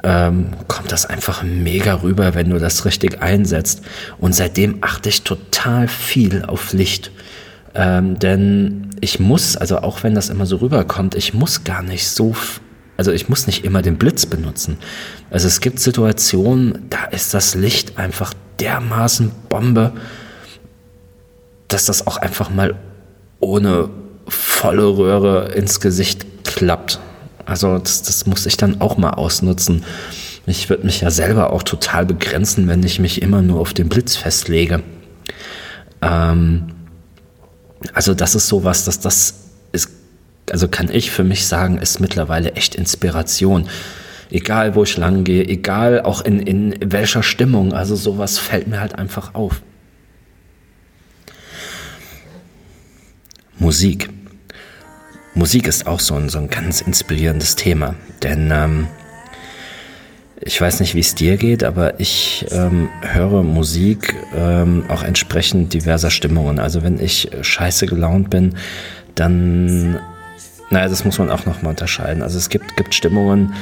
ähm, 0.04 0.48
kommt 0.68 0.92
das 0.92 1.06
einfach 1.06 1.44
mega 1.44 2.02
rüber, 2.02 2.34
wenn 2.36 2.50
du 2.50 2.60
das 2.60 2.86
richtig 2.86 3.22
einsetzt. 3.22 3.82
Und 4.18 4.34
seitdem 4.34 4.80
achte 4.82 5.10
ich 5.10 5.24
total 5.24 5.88
viel 5.88 6.44
auf 6.44 6.74
Licht. 6.74 7.12
Ähm, 7.74 8.18
denn 8.20 8.90
ich 9.02 9.20
muss, 9.20 9.58
also 9.58 9.80
auch 9.80 10.04
wenn 10.04 10.16
das 10.16 10.30
immer 10.30 10.46
so 10.46 10.58
rüberkommt, 10.58 11.16
ich 11.16 11.34
muss 11.34 11.64
gar 11.64 11.84
nicht 11.84 12.08
so, 12.08 12.36
also 12.98 13.12
ich 13.12 13.30
muss 13.30 13.48
nicht 13.48 13.66
immer 13.66 13.82
den 13.82 13.98
Blitz 13.98 14.26
benutzen. 14.26 14.78
Also 15.30 15.48
es 15.48 15.60
gibt 15.60 15.80
Situationen, 15.80 16.86
da 16.90 17.06
ist 17.06 17.34
das 17.34 17.56
Licht 17.56 17.98
einfach 17.98 18.34
dermaßen 18.60 19.32
Bombe 19.50 19.94
dass 21.76 21.86
das 21.86 22.08
auch 22.08 22.16
einfach 22.16 22.50
mal 22.50 22.76
ohne 23.42 23.90
volle 24.30 24.88
Röhre 24.98 25.52
ins 25.56 25.82
Gesicht 25.82 26.26
klappt. 26.46 27.02
Also 27.46 27.78
das, 27.78 28.02
das 28.02 28.26
muss 28.26 28.46
ich 28.46 28.56
dann 28.56 28.80
auch 28.80 28.96
mal 28.98 29.10
ausnutzen. 29.10 29.84
Ich 30.48 30.70
würde 30.70 30.86
mich 30.86 31.02
ja 31.02 31.12
selber 31.12 31.52
auch 31.52 31.64
total 31.64 32.06
begrenzen, 32.06 32.70
wenn 32.70 32.82
ich 32.84 33.00
mich 33.00 33.22
immer 33.22 33.42
nur 33.42 33.60
auf 33.60 33.74
den 33.74 33.90
Blitz 33.90 34.16
festlege. 34.16 34.84
Ähm, 36.02 36.68
also 37.94 38.14
das 38.14 38.36
ist 38.36 38.48
sowas, 38.48 38.86
dass 38.86 39.02
das 39.02 39.34
ist, 39.74 39.90
also 40.50 40.70
kann 40.70 40.90
ich 40.90 41.12
für 41.12 41.26
mich 41.26 41.46
sagen, 41.46 41.78
ist 41.78 42.00
mittlerweile 42.00 42.54
echt 42.54 42.76
Inspiration. 42.76 43.68
Egal 44.32 44.76
wo 44.76 44.84
ich 44.84 44.96
lang 44.96 45.26
gehe, 45.26 45.46
egal 45.46 46.04
auch 46.04 46.22
in, 46.22 46.40
in 46.40 46.76
welcher 46.90 47.22
Stimmung, 47.22 47.74
also 47.74 47.98
sowas 47.98 48.38
fällt 48.38 48.68
mir 48.68 48.80
halt 48.80 48.96
einfach 48.96 49.36
auf. 49.36 49.62
Musik. 53.58 54.10
Musik 55.34 55.68
ist 55.68 55.88
auch 55.88 56.00
so 56.00 56.16
ein, 56.16 56.30
so 56.30 56.38
ein 56.40 56.50
ganz 56.50 56.82
inspirierendes 56.82 57.56
Thema, 57.56 57.96
denn 58.24 58.52
ähm, 58.54 58.88
ich 60.42 60.60
weiß 60.60 60.80
nicht, 60.80 60.96
wie 60.96 61.00
es 61.00 61.16
dir 61.16 61.38
geht, 61.38 61.64
aber 61.64 62.00
ich 62.00 62.46
ähm, 62.52 62.90
höre 63.02 63.42
Musik 63.44 64.16
ähm, 64.36 64.84
auch 64.90 65.04
entsprechend 65.04 65.74
diverser 65.74 66.12
Stimmungen. 66.12 66.60
Also 66.60 66.84
wenn 66.84 67.00
ich 67.00 67.32
scheiße 67.42 67.86
gelaunt 67.86 68.30
bin, 68.30 68.56
dann, 69.16 70.00
naja, 70.70 70.88
das 70.88 71.06
muss 71.06 71.18
man 71.18 71.32
auch 71.32 71.46
nochmal 71.46 71.72
unterscheiden. 71.72 72.22
Also 72.22 72.38
es 72.38 72.50
gibt, 72.50 72.76
gibt 72.76 72.94
Stimmungen, 72.94 73.54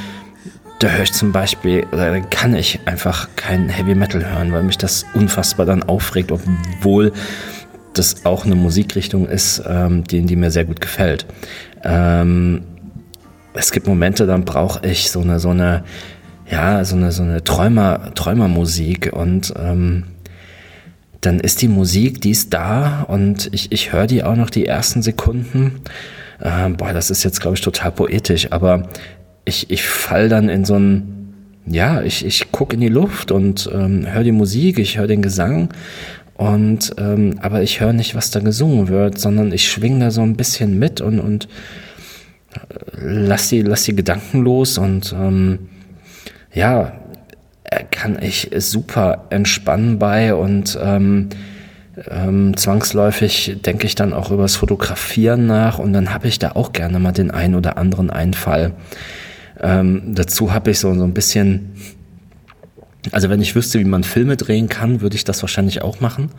da 0.80 0.88
höre 0.88 1.04
ich 1.04 1.12
zum 1.12 1.32
Beispiel, 1.32 1.86
da 1.92 2.20
kann 2.20 2.54
ich 2.54 2.80
einfach 2.84 3.28
kein 3.36 3.68
Heavy 3.68 3.94
Metal 3.94 4.24
hören, 4.24 4.52
weil 4.52 4.64
mich 4.64 4.76
das 4.76 5.06
unfassbar 5.14 5.66
dann 5.66 5.84
aufregt, 5.84 6.32
obwohl 6.32 7.12
das 7.94 8.26
auch 8.26 8.44
eine 8.44 8.54
Musikrichtung 8.54 9.26
ist, 9.26 9.62
ähm, 9.66 10.04
die, 10.04 10.22
die 10.22 10.36
mir 10.36 10.50
sehr 10.50 10.64
gut 10.64 10.80
gefällt. 10.80 11.26
Ähm, 11.82 12.62
es 13.54 13.70
gibt 13.70 13.86
Momente, 13.86 14.26
dann 14.26 14.44
brauche 14.44 14.86
ich 14.86 15.10
so 15.10 15.20
eine, 15.20 15.38
so 15.38 15.50
eine, 15.50 15.84
ja, 16.50 16.84
so 16.84 16.96
eine, 16.96 17.12
so 17.12 17.22
eine 17.22 17.44
Träumer, 17.44 18.12
Träumermusik 18.14 19.12
und 19.12 19.54
ähm, 19.56 20.04
dann 21.20 21.40
ist 21.40 21.62
die 21.62 21.68
Musik, 21.68 22.20
die 22.20 22.30
ist 22.30 22.52
da 22.52 23.02
und 23.02 23.48
ich, 23.52 23.72
ich 23.72 23.92
höre 23.92 24.06
die 24.06 24.24
auch 24.24 24.36
noch 24.36 24.50
die 24.50 24.66
ersten 24.66 25.00
Sekunden. 25.00 25.80
Ähm, 26.42 26.76
boah, 26.76 26.92
das 26.92 27.10
ist 27.10 27.22
jetzt, 27.22 27.40
glaube 27.40 27.56
ich, 27.56 27.62
total 27.62 27.92
poetisch, 27.92 28.52
aber 28.52 28.88
ich, 29.44 29.70
ich 29.70 29.82
fall 29.84 30.28
dann 30.28 30.48
in 30.48 30.64
so 30.64 30.74
ein, 30.74 31.32
ja, 31.66 32.02
ich, 32.02 32.26
ich 32.26 32.52
gucke 32.52 32.74
in 32.74 32.80
die 32.80 32.88
Luft 32.88 33.30
und 33.30 33.70
ähm, 33.72 34.06
höre 34.12 34.24
die 34.24 34.32
Musik, 34.32 34.78
ich 34.78 34.98
höre 34.98 35.06
den 35.06 35.22
Gesang 35.22 35.70
und 36.36 36.94
ähm, 36.98 37.38
aber 37.40 37.62
ich 37.62 37.80
höre 37.80 37.92
nicht, 37.92 38.14
was 38.14 38.30
da 38.30 38.40
gesungen 38.40 38.88
wird, 38.88 39.18
sondern 39.18 39.52
ich 39.52 39.68
schwinge 39.68 40.00
da 40.00 40.10
so 40.10 40.22
ein 40.22 40.36
bisschen 40.36 40.78
mit 40.78 41.00
und, 41.00 41.20
und 41.20 41.48
äh, 42.54 42.58
lass 43.00 43.48
die, 43.48 43.62
lass 43.62 43.84
die 43.84 43.94
Gedanken 43.94 44.42
los 44.42 44.78
und 44.78 45.14
ähm, 45.16 45.68
ja, 46.52 46.92
kann 47.90 48.20
ich 48.20 48.50
super 48.58 49.26
entspannen 49.30 49.98
bei 49.98 50.34
und 50.34 50.78
ähm, 50.80 51.28
ähm, 52.10 52.56
zwangsläufig 52.56 53.58
denke 53.64 53.86
ich 53.86 53.94
dann 53.94 54.12
auch 54.12 54.30
übers 54.30 54.56
Fotografieren 54.56 55.46
nach 55.46 55.78
und 55.78 55.92
dann 55.92 56.12
habe 56.12 56.28
ich 56.28 56.38
da 56.38 56.52
auch 56.52 56.72
gerne 56.72 56.98
mal 56.98 57.12
den 57.12 57.30
einen 57.30 57.54
oder 57.54 57.78
anderen 57.78 58.10
Einfall. 58.10 58.72
Ähm, 59.60 60.14
dazu 60.14 60.52
habe 60.52 60.72
ich 60.72 60.80
so, 60.80 60.92
so 60.94 61.04
ein 61.04 61.14
bisschen 61.14 61.72
also 63.12 63.28
wenn 63.30 63.40
ich 63.40 63.54
wüsste, 63.54 63.78
wie 63.78 63.84
man 63.84 64.04
Filme 64.04 64.36
drehen 64.36 64.68
kann, 64.68 65.00
würde 65.00 65.16
ich 65.16 65.24
das 65.24 65.42
wahrscheinlich 65.42 65.82
auch 65.82 66.00
machen. 66.00 66.30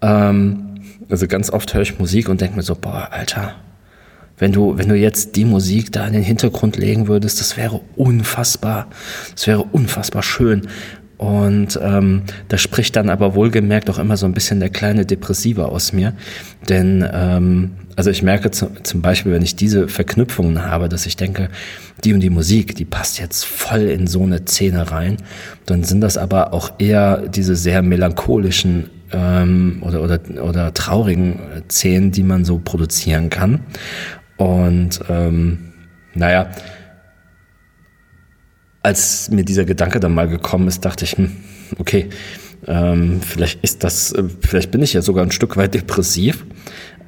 Ähm, 0.00 0.80
also 1.08 1.26
ganz 1.26 1.50
oft 1.50 1.74
höre 1.74 1.82
ich 1.82 1.98
Musik 1.98 2.28
und 2.28 2.40
denke 2.40 2.56
mir 2.56 2.62
so, 2.62 2.74
boah, 2.74 3.08
Alter, 3.10 3.54
wenn 4.38 4.52
du, 4.52 4.76
wenn 4.78 4.88
du 4.88 4.96
jetzt 4.96 5.36
die 5.36 5.44
Musik 5.44 5.92
da 5.92 6.06
in 6.06 6.14
den 6.14 6.22
Hintergrund 6.22 6.76
legen 6.76 7.06
würdest, 7.06 7.40
das 7.40 7.56
wäre 7.56 7.80
unfassbar, 7.96 8.88
das 9.34 9.46
wäre 9.46 9.62
unfassbar 9.62 10.22
schön. 10.22 10.68
Und 11.22 11.78
ähm, 11.80 12.22
da 12.48 12.58
spricht 12.58 12.96
dann 12.96 13.08
aber 13.08 13.36
wohlgemerkt 13.36 13.88
auch 13.88 14.00
immer 14.00 14.16
so 14.16 14.26
ein 14.26 14.34
bisschen 14.34 14.58
der 14.58 14.70
kleine 14.70 15.06
Depressive 15.06 15.66
aus 15.66 15.92
mir. 15.92 16.14
Denn 16.68 17.08
ähm, 17.12 17.70
also 17.94 18.10
ich 18.10 18.24
merke 18.24 18.50
zu, 18.50 18.72
zum 18.82 19.02
Beispiel, 19.02 19.30
wenn 19.30 19.42
ich 19.42 19.54
diese 19.54 19.86
Verknüpfungen 19.86 20.64
habe, 20.64 20.88
dass 20.88 21.06
ich 21.06 21.14
denke, 21.14 21.48
die 22.02 22.12
und 22.12 22.18
die 22.18 22.30
Musik, 22.30 22.74
die 22.74 22.84
passt 22.84 23.20
jetzt 23.20 23.44
voll 23.44 23.82
in 23.82 24.08
so 24.08 24.24
eine 24.24 24.44
Szene 24.44 24.90
rein, 24.90 25.18
dann 25.64 25.84
sind 25.84 26.00
das 26.00 26.18
aber 26.18 26.52
auch 26.52 26.72
eher 26.80 27.28
diese 27.28 27.54
sehr 27.54 27.82
melancholischen 27.82 28.90
ähm, 29.12 29.80
oder, 29.82 30.02
oder, 30.02 30.18
oder 30.42 30.74
traurigen 30.74 31.38
Szenen, 31.70 32.10
die 32.10 32.24
man 32.24 32.44
so 32.44 32.58
produzieren 32.58 33.30
kann. 33.30 33.60
Und 34.38 34.98
ähm, 35.08 35.72
naja, 36.14 36.50
als 38.82 39.30
mir 39.30 39.44
dieser 39.44 39.64
Gedanke 39.64 40.00
dann 40.00 40.14
mal 40.14 40.28
gekommen 40.28 40.68
ist, 40.68 40.84
dachte 40.84 41.04
ich, 41.04 41.12
hm, 41.12 41.32
okay, 41.78 42.08
ähm, 42.66 43.20
vielleicht 43.20 43.62
ist 43.62 43.84
das, 43.84 44.12
äh, 44.12 44.24
vielleicht 44.40 44.70
bin 44.70 44.82
ich 44.82 44.92
ja 44.92 45.02
sogar 45.02 45.24
ein 45.24 45.32
Stück 45.32 45.56
weit 45.56 45.74
depressiv, 45.74 46.44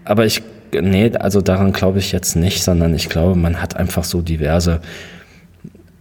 aber 0.04 0.26
ich 0.26 0.42
nee, 0.80 1.12
also 1.16 1.40
daran 1.40 1.72
glaube 1.72 1.98
ich 1.98 2.12
jetzt 2.12 2.34
nicht, 2.36 2.62
sondern 2.62 2.94
ich 2.94 3.08
glaube, 3.08 3.36
man 3.36 3.60
hat 3.60 3.76
einfach 3.76 4.04
so 4.04 4.22
diverse 4.22 4.80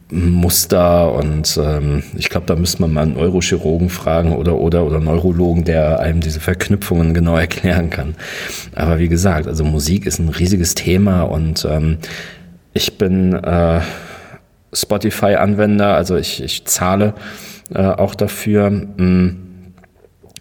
Muster 0.10 1.12
und 1.14 1.60
ähm, 1.62 2.04
ich 2.16 2.30
glaube, 2.30 2.46
da 2.46 2.56
müsste 2.56 2.82
man 2.82 2.94
mal 2.94 3.02
einen 3.02 3.14
Neurochirurgen 3.16 3.90
fragen 3.90 4.34
oder, 4.34 4.56
oder, 4.56 4.86
oder 4.86 5.00
Neurologen, 5.00 5.64
der 5.64 6.00
einem 6.00 6.22
diese 6.22 6.40
Verknüpfungen 6.40 7.14
genau 7.14 7.36
erklären 7.38 7.90
kann. 7.90 8.16
Aber 8.76 9.00
wie 9.00 9.08
gesagt, 9.08 9.48
also 9.48 9.64
Musik 9.64 10.06
ist 10.06 10.20
ein 10.20 10.30
riesiges 10.30 10.76
Thema 10.76 11.24
und 11.24 11.66
ähm, 11.70 11.98
ich 12.74 12.98
bin 12.98 13.34
äh, 13.34 13.82
Spotify-Anwender, 14.74 15.96
also 15.96 16.18
ich, 16.18 16.44
ich 16.44 16.66
zahle 16.66 17.14
äh, 17.74 17.82
auch 17.82 18.16
dafür. 18.16 18.68
Hm, 18.68 19.40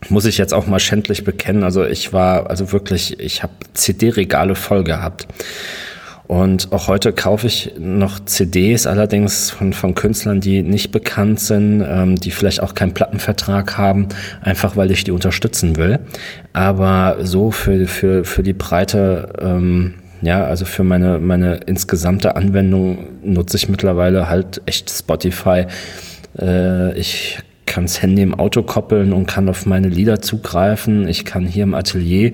muss 0.08 0.24
ich 0.24 0.38
jetzt 0.38 0.52
auch 0.52 0.66
mal 0.66 0.80
schändlich 0.80 1.24
bekennen. 1.24 1.62
Also 1.62 1.84
ich 1.84 2.12
war, 2.12 2.50
also 2.50 2.72
wirklich, 2.72 3.20
ich 3.20 3.42
habe 3.42 3.52
CD-Regale 3.74 4.54
voll 4.54 4.84
gehabt. 4.84 5.28
Und 6.26 6.72
auch 6.72 6.88
heute 6.88 7.12
kaufe 7.12 7.46
ich 7.46 7.74
noch 7.78 8.18
CDs, 8.24 8.86
allerdings 8.86 9.50
von, 9.50 9.74
von 9.74 9.94
Künstlern, 9.94 10.40
die 10.40 10.62
nicht 10.62 10.90
bekannt 10.90 11.40
sind, 11.40 11.84
ähm, 11.86 12.16
die 12.16 12.30
vielleicht 12.30 12.62
auch 12.62 12.74
keinen 12.74 12.94
Plattenvertrag 12.94 13.76
haben, 13.76 14.08
einfach 14.40 14.76
weil 14.76 14.90
ich 14.90 15.04
die 15.04 15.10
unterstützen 15.10 15.76
will. 15.76 15.98
Aber 16.54 17.18
so 17.20 17.50
für, 17.50 17.86
für, 17.86 18.24
für 18.24 18.42
die 18.42 18.54
breite, 18.54 19.32
ähm, 19.40 19.94
ja, 20.22 20.44
also 20.44 20.64
für 20.64 20.84
meine, 20.84 21.18
meine 21.18 21.56
insgesamte 21.66 22.36
Anwendung 22.36 22.98
nutze 23.22 23.56
ich 23.56 23.68
mittlerweile 23.68 24.28
halt 24.28 24.62
echt 24.66 24.90
Spotify. 24.90 25.66
Äh, 26.38 26.98
ich 26.98 27.38
kann 27.66 27.84
das 27.84 28.02
Handy 28.02 28.22
im 28.22 28.34
Auto 28.34 28.62
koppeln 28.62 29.12
und 29.12 29.26
kann 29.26 29.48
auf 29.48 29.66
meine 29.66 29.88
Lieder 29.88 30.20
zugreifen. 30.20 31.08
Ich 31.08 31.24
kann 31.24 31.46
hier 31.46 31.64
im 31.64 31.74
Atelier 31.74 32.32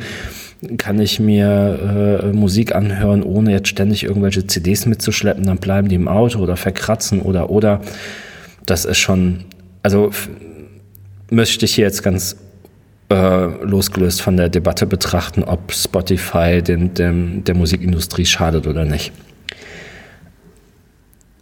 kann 0.76 1.00
ich 1.00 1.20
mir 1.20 2.20
äh, 2.22 2.32
Musik 2.32 2.74
anhören, 2.74 3.22
ohne 3.22 3.52
jetzt 3.52 3.68
ständig 3.68 4.02
irgendwelche 4.02 4.46
CDs 4.46 4.86
mitzuschleppen, 4.86 5.44
dann 5.46 5.58
bleiben 5.58 5.88
die 5.88 5.94
im 5.94 6.08
Auto 6.08 6.40
oder 6.40 6.56
verkratzen 6.56 7.22
oder 7.22 7.50
oder. 7.50 7.80
Das 8.66 8.84
ist 8.84 8.98
schon, 8.98 9.44
also 9.82 10.10
möchte 11.30 11.64
ich 11.64 11.74
hier 11.74 11.84
jetzt 11.84 12.02
ganz 12.02 12.36
äh, 13.10 13.46
losgelöst 13.64 14.20
von 14.20 14.36
der 14.36 14.48
Debatte 14.48 14.86
betrachten, 14.86 15.42
ob 15.42 15.72
Spotify 15.72 16.62
dem, 16.62 16.94
dem, 16.94 17.44
der 17.44 17.54
Musikindustrie 17.54 18.26
schadet 18.26 18.66
oder 18.66 18.84
nicht. 18.84 19.12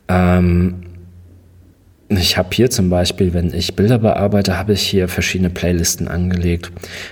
Ähm, 0.08 0.86
ich 2.09 2.39
habe 2.39 2.51
hier 2.53 2.71
zum 2.71 2.89
Beispiel, 2.89 3.35
wenn 3.35 3.53
ich 3.53 3.75
Bilder 3.75 3.99
bearbeite, 3.99 4.57
habe 4.57 4.75
ich 4.75 4.83
hier 4.83 5.09
verschiedene 5.09 5.51
Playlisten 5.51 6.07
angelegt. 6.07 6.71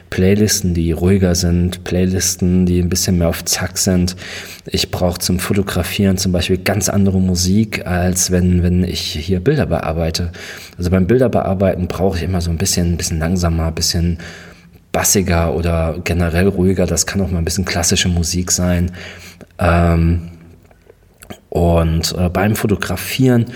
Playlisten, 0.08 0.72
die 0.72 0.92
ruhiger 0.92 1.34
sind, 1.34 1.82
Playlisten, 1.82 2.64
die 2.64 2.78
ein 2.80 2.88
bisschen 2.88 3.18
mehr 3.18 3.28
auf 3.28 3.44
Zack 3.44 3.76
sind. 3.76 4.14
Ich 4.66 4.92
brauche 4.92 5.18
zum 5.18 5.40
Fotografieren 5.40 6.16
zum 6.16 6.30
Beispiel 6.30 6.58
ganz 6.58 6.88
andere 6.88 7.20
Musik, 7.20 7.84
als 7.86 8.30
wenn, 8.30 8.62
wenn 8.62 8.84
ich 8.84 9.00
hier 9.00 9.40
Bilder 9.40 9.66
bearbeite. 9.66 10.30
Also 10.78 10.90
beim 10.90 11.08
Bilderbearbeiten 11.08 11.88
brauche 11.88 12.18
ich 12.18 12.22
immer 12.22 12.40
so 12.40 12.50
ein 12.50 12.58
bisschen, 12.58 12.92
ein 12.92 12.96
bisschen 12.96 13.18
langsamer, 13.18 13.66
ein 13.66 13.74
bisschen 13.74 14.18
bassiger 14.92 15.56
oder 15.56 15.98
generell 16.04 16.46
ruhiger. 16.46 16.86
Das 16.86 17.04
kann 17.04 17.20
auch 17.20 17.32
mal 17.32 17.38
ein 17.38 17.44
bisschen 17.44 17.64
klassische 17.64 18.08
Musik 18.08 18.52
sein. 18.52 18.92
Ähm, 19.58 20.30
und 21.48 22.14
äh, 22.16 22.28
beim 22.28 22.54
Fotografieren 22.54 23.46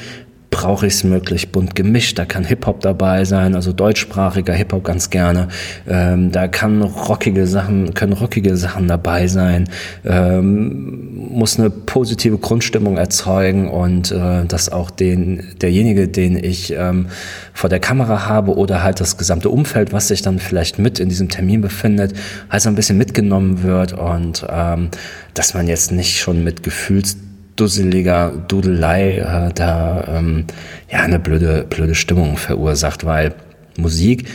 brauche 0.51 0.87
ich 0.87 0.95
es 0.95 1.05
möglichst 1.05 1.53
bunt 1.53 1.75
gemischt. 1.75 2.19
Da 2.19 2.25
kann 2.25 2.45
Hip-Hop 2.45 2.81
dabei 2.81 3.25
sein, 3.25 3.55
also 3.55 3.73
deutschsprachiger 3.73 4.55
Hip-Hop 4.55 4.83
ganz 4.83 5.11
gerne. 5.11 5.49
Ähm, 5.87 6.33
da 6.33 6.49
kann 6.49 6.83
rockige 6.83 7.47
Sachen, 7.47 7.95
können 7.95 8.15
rockige 8.15 8.57
Sachen 8.57 8.89
dabei 8.89 9.27
sein. 9.27 9.69
Ähm, 10.05 11.29
muss 11.31 11.59
eine 11.59 11.71
positive 11.71 12.39
Grundstimmung 12.39 12.97
erzeugen 12.97 13.69
und 13.69 14.11
äh, 14.11 14.47
dass 14.47 14.71
auch 14.71 14.91
den, 14.91 15.55
derjenige, 15.61 16.09
den 16.09 16.43
ich 16.43 16.73
ähm, 16.73 17.09
vor 17.53 17.69
der 17.69 17.81
Kamera 17.81 18.27
habe 18.27 18.57
oder 18.57 18.83
halt 18.83 19.01
das 19.01 19.19
gesamte 19.19 19.51
Umfeld, 19.51 19.93
was 19.93 20.09
sich 20.09 20.23
dann 20.23 20.39
vielleicht 20.39 20.79
mit 20.79 20.99
in 20.99 21.09
diesem 21.09 21.29
Termin 21.29 21.61
befindet, 21.61 22.15
halt 22.49 22.63
so 22.63 22.69
ein 22.69 22.75
bisschen 22.75 22.97
mitgenommen 22.97 23.63
wird 23.63 23.93
und 23.93 24.47
ähm, 24.51 24.89
dass 25.35 25.55
man 25.55 25.67
jetzt 25.67 25.93
nicht 25.93 26.19
schon 26.19 26.43
mit 26.43 26.63
Gefühls 26.63 27.17
dusseliger 27.59 28.33
Dudelei 28.49 29.19
äh, 29.19 29.53
da 29.53 30.05
ähm, 30.09 30.45
ja 30.91 31.01
eine 31.01 31.19
blöde, 31.19 31.67
blöde 31.69 31.95
Stimmung 31.95 32.37
verursacht, 32.37 33.05
weil 33.05 33.35
Musik 33.77 34.29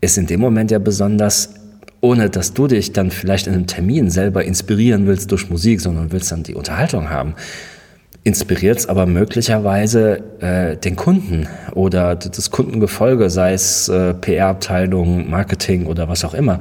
ist 0.00 0.16
in 0.16 0.26
dem 0.26 0.40
Moment 0.40 0.70
ja 0.70 0.78
besonders, 0.78 1.54
ohne 2.00 2.30
dass 2.30 2.54
du 2.54 2.66
dich 2.66 2.92
dann 2.92 3.10
vielleicht 3.10 3.46
in 3.46 3.54
einem 3.54 3.66
Termin 3.66 4.10
selber 4.10 4.44
inspirieren 4.44 5.06
willst 5.06 5.30
durch 5.30 5.50
Musik, 5.50 5.80
sondern 5.80 6.12
willst 6.12 6.32
dann 6.32 6.42
die 6.42 6.54
Unterhaltung 6.54 7.10
haben. 7.10 7.34
Inspiriert 8.22 8.78
es 8.78 8.86
aber 8.86 9.06
möglicherweise 9.06 10.22
äh, 10.40 10.76
den 10.76 10.96
Kunden 10.96 11.48
oder 11.72 12.16
das 12.16 12.50
Kundengefolge, 12.50 13.30
sei 13.30 13.54
es 13.54 13.88
äh, 13.88 14.14
PR-Abteilung, 14.14 15.28
Marketing 15.30 15.86
oder 15.86 16.08
was 16.08 16.24
auch 16.24 16.34
immer. 16.34 16.60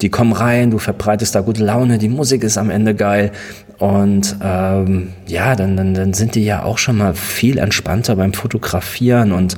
Die 0.00 0.10
kommen 0.10 0.32
rein, 0.32 0.70
du 0.70 0.78
verbreitest 0.78 1.34
da 1.34 1.40
gute 1.40 1.64
Laune, 1.64 1.98
die 1.98 2.08
Musik 2.08 2.44
ist 2.44 2.58
am 2.58 2.70
Ende 2.70 2.94
geil 2.94 3.32
und 3.78 4.36
ähm, 4.42 5.12
ja, 5.26 5.54
dann, 5.54 5.76
dann, 5.76 5.92
dann 5.92 6.14
sind 6.14 6.34
die 6.34 6.44
ja 6.44 6.62
auch 6.62 6.78
schon 6.78 6.96
mal 6.96 7.12
viel 7.12 7.58
entspannter 7.58 8.16
beim 8.16 8.32
Fotografieren 8.32 9.32
und 9.32 9.56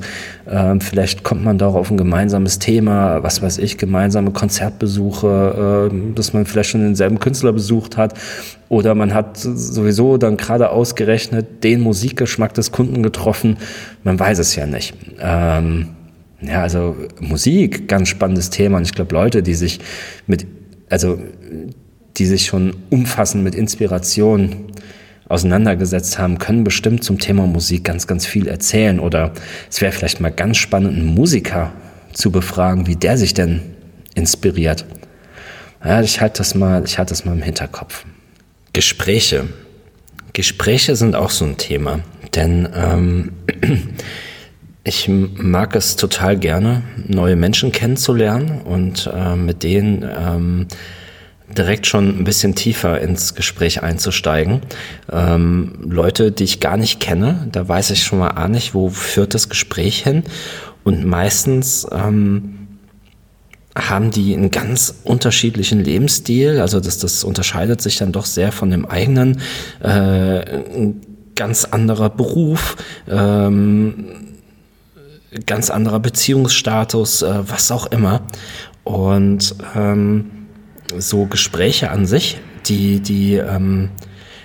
ähm, 0.49 0.81
vielleicht 0.81 1.23
kommt 1.23 1.45
man 1.45 1.57
doch 1.57 1.73
auf 1.75 1.89
ein 1.89 1.95
gemeinsames 1.95 2.59
Thema, 2.59 3.23
was 3.23 3.41
weiß 3.41 3.59
ich, 3.59 3.77
gemeinsame 3.77 4.31
Konzertbesuche, 4.31 5.89
äh, 5.91 6.13
dass 6.15 6.33
man 6.33 6.45
vielleicht 6.45 6.71
schon 6.71 6.81
denselben 6.81 7.19
Künstler 7.19 7.53
besucht 7.53 7.95
hat 7.95 8.13
oder 8.67 8.93
man 8.93 9.13
hat 9.13 9.37
sowieso 9.37 10.17
dann 10.17 10.35
gerade 10.35 10.69
ausgerechnet 10.69 11.63
den 11.63 11.79
Musikgeschmack 11.79 12.53
des 12.53 12.73
Kunden 12.73 13.01
getroffen. 13.01 13.57
Man 14.03 14.19
weiß 14.19 14.39
es 14.39 14.55
ja 14.55 14.65
nicht. 14.65 14.95
Ähm, 15.21 15.89
ja, 16.41 16.61
also 16.61 16.95
Musik, 17.21 17.87
ganz 17.87 18.09
spannendes 18.09 18.49
Thema 18.49 18.77
und 18.77 18.83
ich 18.83 18.93
glaube 18.93 19.15
Leute, 19.15 19.43
die 19.43 19.55
sich 19.55 19.79
mit, 20.27 20.45
also 20.89 21.19
die 22.19 22.25
sich 22.25 22.45
schon 22.45 22.75
umfassend 22.89 23.43
mit 23.43 23.55
Inspiration 23.55 24.67
auseinandergesetzt 25.29 26.19
haben, 26.19 26.39
können 26.39 26.63
bestimmt 26.63 27.03
zum 27.03 27.19
Thema 27.19 27.45
Musik 27.45 27.85
ganz, 27.85 28.07
ganz 28.07 28.25
viel 28.25 28.47
erzählen. 28.47 28.99
Oder 28.99 29.31
es 29.69 29.79
wäre 29.79 29.93
vielleicht 29.93 30.19
mal 30.19 30.31
ganz 30.31 30.57
spannend, 30.57 30.97
einen 30.97 31.05
Musiker 31.05 31.71
zu 32.11 32.31
befragen, 32.31 32.87
wie 32.87 32.95
der 32.95 33.17
sich 33.17 33.33
denn 33.33 33.61
inspiriert. 34.15 34.85
Ja, 35.83 36.01
ich 36.01 36.19
halte 36.19 36.39
das 36.39 36.55
mal, 36.55 36.83
ich 36.83 36.97
halte 36.97 37.11
das 37.11 37.23
mal 37.23 37.33
im 37.33 37.41
Hinterkopf. 37.41 38.05
Gespräche. 38.73 39.47
Gespräche 40.33 40.95
sind 40.95 41.15
auch 41.15 41.29
so 41.29 41.45
ein 41.45 41.57
Thema, 41.57 42.01
denn 42.35 42.67
ähm, 42.75 43.31
ich 44.83 45.07
mag 45.07 45.75
es 45.75 45.95
total 45.95 46.37
gerne, 46.37 46.83
neue 47.07 47.35
Menschen 47.35 47.71
kennenzulernen 47.71 48.61
und 48.61 49.09
äh, 49.13 49.35
mit 49.35 49.63
denen 49.63 50.03
ähm, 50.03 50.67
direkt 51.57 51.87
schon 51.87 52.19
ein 52.19 52.23
bisschen 52.23 52.55
tiefer 52.55 52.99
ins 53.01 53.35
Gespräch 53.35 53.83
einzusteigen. 53.83 54.61
Ähm, 55.11 55.73
Leute, 55.81 56.31
die 56.31 56.43
ich 56.43 56.59
gar 56.59 56.77
nicht 56.77 56.99
kenne, 56.99 57.47
da 57.51 57.67
weiß 57.67 57.91
ich 57.91 58.03
schon 58.03 58.19
mal 58.19 58.31
auch 58.31 58.47
nicht, 58.47 58.73
wo 58.73 58.89
führt 58.89 59.33
das 59.33 59.49
Gespräch 59.49 60.03
hin. 60.03 60.23
Und 60.83 61.05
meistens 61.05 61.87
ähm, 61.91 62.67
haben 63.77 64.11
die 64.11 64.33
einen 64.33 64.51
ganz 64.51 65.01
unterschiedlichen 65.03 65.83
Lebensstil. 65.83 66.59
Also 66.59 66.79
das, 66.79 66.99
das 66.99 67.23
unterscheidet 67.23 67.81
sich 67.81 67.97
dann 67.97 68.11
doch 68.11 68.25
sehr 68.25 68.51
von 68.51 68.69
dem 68.69 68.85
eigenen. 68.85 69.41
Äh, 69.81 69.87
ein 69.89 71.01
ganz 71.35 71.65
anderer 71.65 72.09
Beruf. 72.09 72.75
Ähm, 73.07 74.05
ganz 75.45 75.69
anderer 75.69 75.99
Beziehungsstatus, 75.99 77.21
äh, 77.21 77.49
was 77.49 77.71
auch 77.71 77.87
immer. 77.87 78.21
Und 78.83 79.55
ähm, 79.75 80.31
so 80.97 81.25
Gespräche 81.25 81.91
an 81.91 82.05
sich, 82.05 82.37
die, 82.65 82.99
die 82.99 83.35
ähm, 83.35 83.89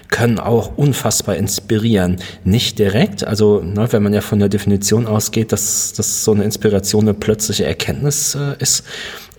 können 0.08 0.38
auch 0.38 0.76
unfassbar 0.76 1.36
inspirieren. 1.36 2.18
Nicht 2.44 2.78
direkt, 2.78 3.26
also 3.26 3.60
ne, 3.62 3.88
wenn 3.90 4.02
man 4.02 4.14
ja 4.14 4.20
von 4.20 4.38
der 4.38 4.48
Definition 4.48 5.06
ausgeht, 5.06 5.50
dass, 5.50 5.92
dass 5.92 6.24
so 6.24 6.32
eine 6.32 6.44
Inspiration 6.44 7.02
eine 7.04 7.14
plötzliche 7.14 7.64
Erkenntnis 7.64 8.36
äh, 8.36 8.54
ist, 8.60 8.84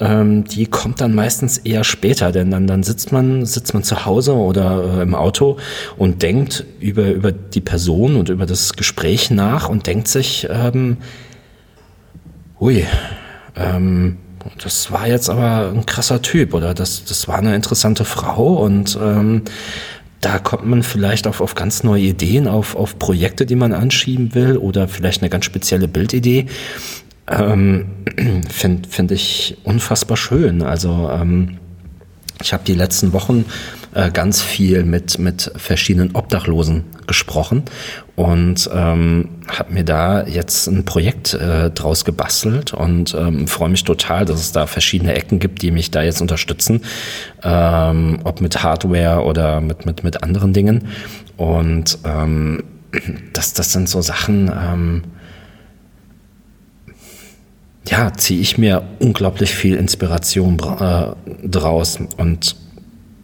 ähm, 0.01 0.43
die 0.43 0.65
kommt 0.65 0.99
dann 0.99 1.15
meistens 1.15 1.59
eher 1.59 1.85
später, 1.85 2.33
denn 2.33 2.51
dann, 2.51 2.67
dann 2.67 2.83
sitzt 2.83 3.13
man, 3.13 3.45
sitzt 3.45 3.73
man 3.73 3.83
zu 3.83 4.05
Hause 4.05 4.33
oder 4.33 4.97
äh, 4.97 5.01
im 5.03 5.15
Auto 5.15 5.57
und 5.95 6.21
denkt 6.21 6.65
über, 6.81 7.09
über 7.09 7.31
die 7.31 7.61
Person 7.61 8.17
und 8.17 8.27
über 8.27 8.45
das 8.45 8.73
Gespräch 8.73 9.31
nach 9.31 9.69
und 9.69 9.87
denkt 9.87 10.09
sich, 10.09 10.47
ähm, 10.49 10.97
hui, 12.59 12.85
ähm, 13.55 14.17
das 14.61 14.91
war 14.91 15.07
jetzt 15.07 15.29
aber 15.29 15.71
ein 15.71 15.85
krasser 15.85 16.21
Typ 16.21 16.53
oder 16.53 16.73
das, 16.73 17.05
das 17.05 17.27
war 17.27 17.37
eine 17.37 17.55
interessante 17.55 18.05
Frau 18.05 18.63
und 18.63 18.97
ähm, 19.01 19.43
da 20.21 20.39
kommt 20.39 20.65
man 20.65 20.81
vielleicht 20.81 21.27
auf, 21.27 21.41
auf 21.41 21.55
ganz 21.55 21.83
neue 21.83 22.03
Ideen, 22.03 22.47
auf, 22.47 22.75
auf 22.75 22.97
Projekte, 22.97 23.45
die 23.45 23.55
man 23.55 23.73
anschieben 23.73 24.33
will 24.33 24.57
oder 24.57 24.87
vielleicht 24.87 25.21
eine 25.21 25.29
ganz 25.29 25.45
spezielle 25.45 25.87
Bildidee. 25.87 26.47
Ähm, 27.27 27.87
Finde 28.49 28.89
find 28.89 29.11
ich 29.11 29.57
unfassbar 29.63 30.17
schön. 30.17 30.61
Also 30.63 31.09
ähm, 31.11 31.57
Ich 32.41 32.53
habe 32.53 32.63
die 32.65 32.73
letzten 32.73 33.13
Wochen 33.13 33.45
äh, 33.95 34.11
ganz 34.11 34.41
viel 34.41 34.83
mit, 34.83 35.19
mit 35.19 35.51
verschiedenen 35.55 36.15
Obdachlosen 36.15 36.83
gesprochen 37.07 37.63
und 38.17 38.69
ähm, 38.73 39.29
habe 39.47 39.73
mir 39.73 39.85
da 39.85 40.27
jetzt 40.27 40.67
ein 40.67 40.83
Projekt 40.83 41.33
äh, 41.33 41.71
draus 41.71 42.03
gebastelt 42.03 42.73
und 42.73 43.15
ähm, 43.15 43.47
freue 43.47 43.69
mich 43.69 43.85
total, 43.85 44.25
dass 44.25 44.41
es 44.41 44.51
da 44.51 44.67
verschiedene 44.67 45.15
Ecken 45.15 45.39
gibt, 45.39 45.61
die 45.61 45.71
mich 45.71 45.91
da 45.91 46.03
jetzt 46.03 46.19
unterstützen, 46.19 46.81
ähm, 47.41 48.19
ob 48.25 48.41
mit 48.41 48.61
Hardware 48.61 49.23
oder 49.23 49.61
mit, 49.61 49.85
mit, 49.85 50.03
mit 50.03 50.23
anderen 50.23 50.51
Dingen. 50.51 50.89
Und 51.37 51.97
ähm, 52.03 52.65
das, 53.31 53.53
das 53.53 53.71
sind 53.71 53.87
so 53.87 54.01
Sachen, 54.01 54.51
ähm, 54.53 55.03
ja, 57.87 58.11
ziehe 58.11 58.41
ich 58.41 58.57
mir 58.57 58.83
unglaublich 58.99 59.55
viel 59.55 59.75
Inspiration 59.75 60.59
äh, 60.59 61.47
draus 61.47 61.99
und 62.17 62.57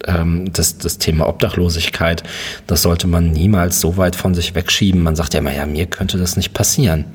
ähm, 0.06 0.52
das, 0.52 0.78
das 0.78 0.98
Thema 0.98 1.28
Obdachlosigkeit, 1.28 2.22
das 2.66 2.82
sollte 2.82 3.06
man 3.06 3.30
niemals 3.30 3.80
so 3.80 3.96
weit 3.96 4.16
von 4.16 4.34
sich 4.34 4.54
wegschieben. 4.54 5.02
Man 5.02 5.16
sagt 5.16 5.34
ja 5.34 5.40
immer, 5.40 5.54
ja, 5.54 5.66
mir 5.66 5.86
könnte 5.86 6.18
das 6.18 6.36
nicht 6.36 6.54
passieren. 6.54 7.06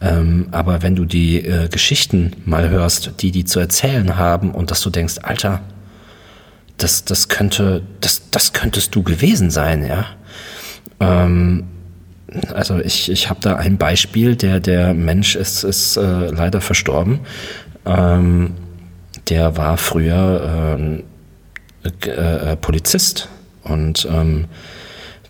Ähm, 0.00 0.48
aber 0.50 0.82
wenn 0.82 0.96
du 0.96 1.04
die 1.04 1.44
äh, 1.44 1.68
Geschichten 1.68 2.32
mal 2.44 2.68
hörst, 2.68 3.12
die 3.20 3.30
die 3.30 3.44
zu 3.44 3.60
erzählen 3.60 4.16
haben 4.16 4.50
und 4.52 4.70
dass 4.70 4.80
du 4.80 4.90
denkst, 4.90 5.16
Alter, 5.22 5.60
das, 6.76 7.04
das 7.04 7.28
könnte, 7.28 7.82
das, 8.00 8.30
das 8.30 8.52
könntest 8.52 8.94
du 8.94 9.02
gewesen 9.02 9.50
sein, 9.50 9.86
ja. 9.86 10.06
Ähm, 11.00 11.64
also 12.54 12.78
ich, 12.78 13.10
ich 13.10 13.30
habe 13.30 13.40
da 13.40 13.56
ein 13.56 13.78
Beispiel, 13.78 14.36
der, 14.36 14.60
der 14.60 14.94
Mensch 14.94 15.36
ist, 15.36 15.64
ist 15.64 15.96
äh, 15.96 16.26
leider 16.30 16.60
verstorben. 16.60 17.20
Ähm, 17.86 18.52
der 19.28 19.56
war 19.56 19.76
früher 19.76 20.78
äh, 20.78 21.02
äh, 22.06 22.56
Polizist. 22.56 23.28
Und 23.62 24.06
ähm, 24.10 24.46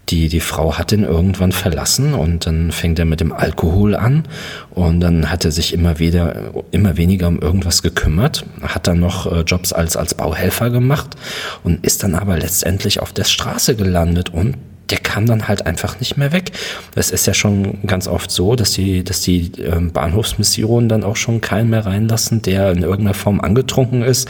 die, 0.08 0.28
die 0.28 0.40
Frau 0.40 0.78
hat 0.78 0.92
ihn 0.92 1.02
irgendwann 1.02 1.52
verlassen 1.52 2.14
und 2.14 2.46
dann 2.46 2.70
fängt 2.70 2.98
er 2.98 3.04
mit 3.04 3.20
dem 3.20 3.32
Alkohol 3.32 3.96
an. 3.96 4.24
Und 4.70 5.00
dann 5.00 5.30
hat 5.30 5.44
er 5.44 5.50
sich 5.50 5.72
immer 5.72 5.98
wieder, 5.98 6.52
immer 6.70 6.96
weniger 6.96 7.26
um 7.26 7.40
irgendwas 7.40 7.82
gekümmert, 7.82 8.44
hat 8.62 8.86
dann 8.86 9.00
noch 9.00 9.30
äh, 9.30 9.40
Jobs 9.40 9.72
als, 9.72 9.96
als 9.96 10.14
Bauhelfer 10.14 10.70
gemacht 10.70 11.16
und 11.64 11.84
ist 11.84 12.02
dann 12.02 12.14
aber 12.14 12.38
letztendlich 12.38 13.00
auf 13.00 13.12
der 13.12 13.24
Straße 13.24 13.74
gelandet 13.74 14.30
und 14.30 14.56
der 14.90 14.98
kam 14.98 15.26
dann 15.26 15.48
halt 15.48 15.66
einfach 15.66 15.98
nicht 15.98 16.16
mehr 16.16 16.32
weg. 16.32 16.52
Es 16.94 17.10
ist 17.10 17.26
ja 17.26 17.34
schon 17.34 17.86
ganz 17.86 18.06
oft 18.06 18.30
so, 18.30 18.54
dass 18.54 18.72
die, 18.72 19.02
dass 19.02 19.20
die 19.20 19.50
ähm, 19.60 19.92
Bahnhofsmissionen 19.92 20.88
dann 20.88 21.02
auch 21.02 21.16
schon 21.16 21.40
keinen 21.40 21.70
mehr 21.70 21.86
reinlassen, 21.86 22.42
der 22.42 22.70
in 22.70 22.82
irgendeiner 22.82 23.14
Form 23.14 23.40
angetrunken 23.40 24.02
ist, 24.02 24.28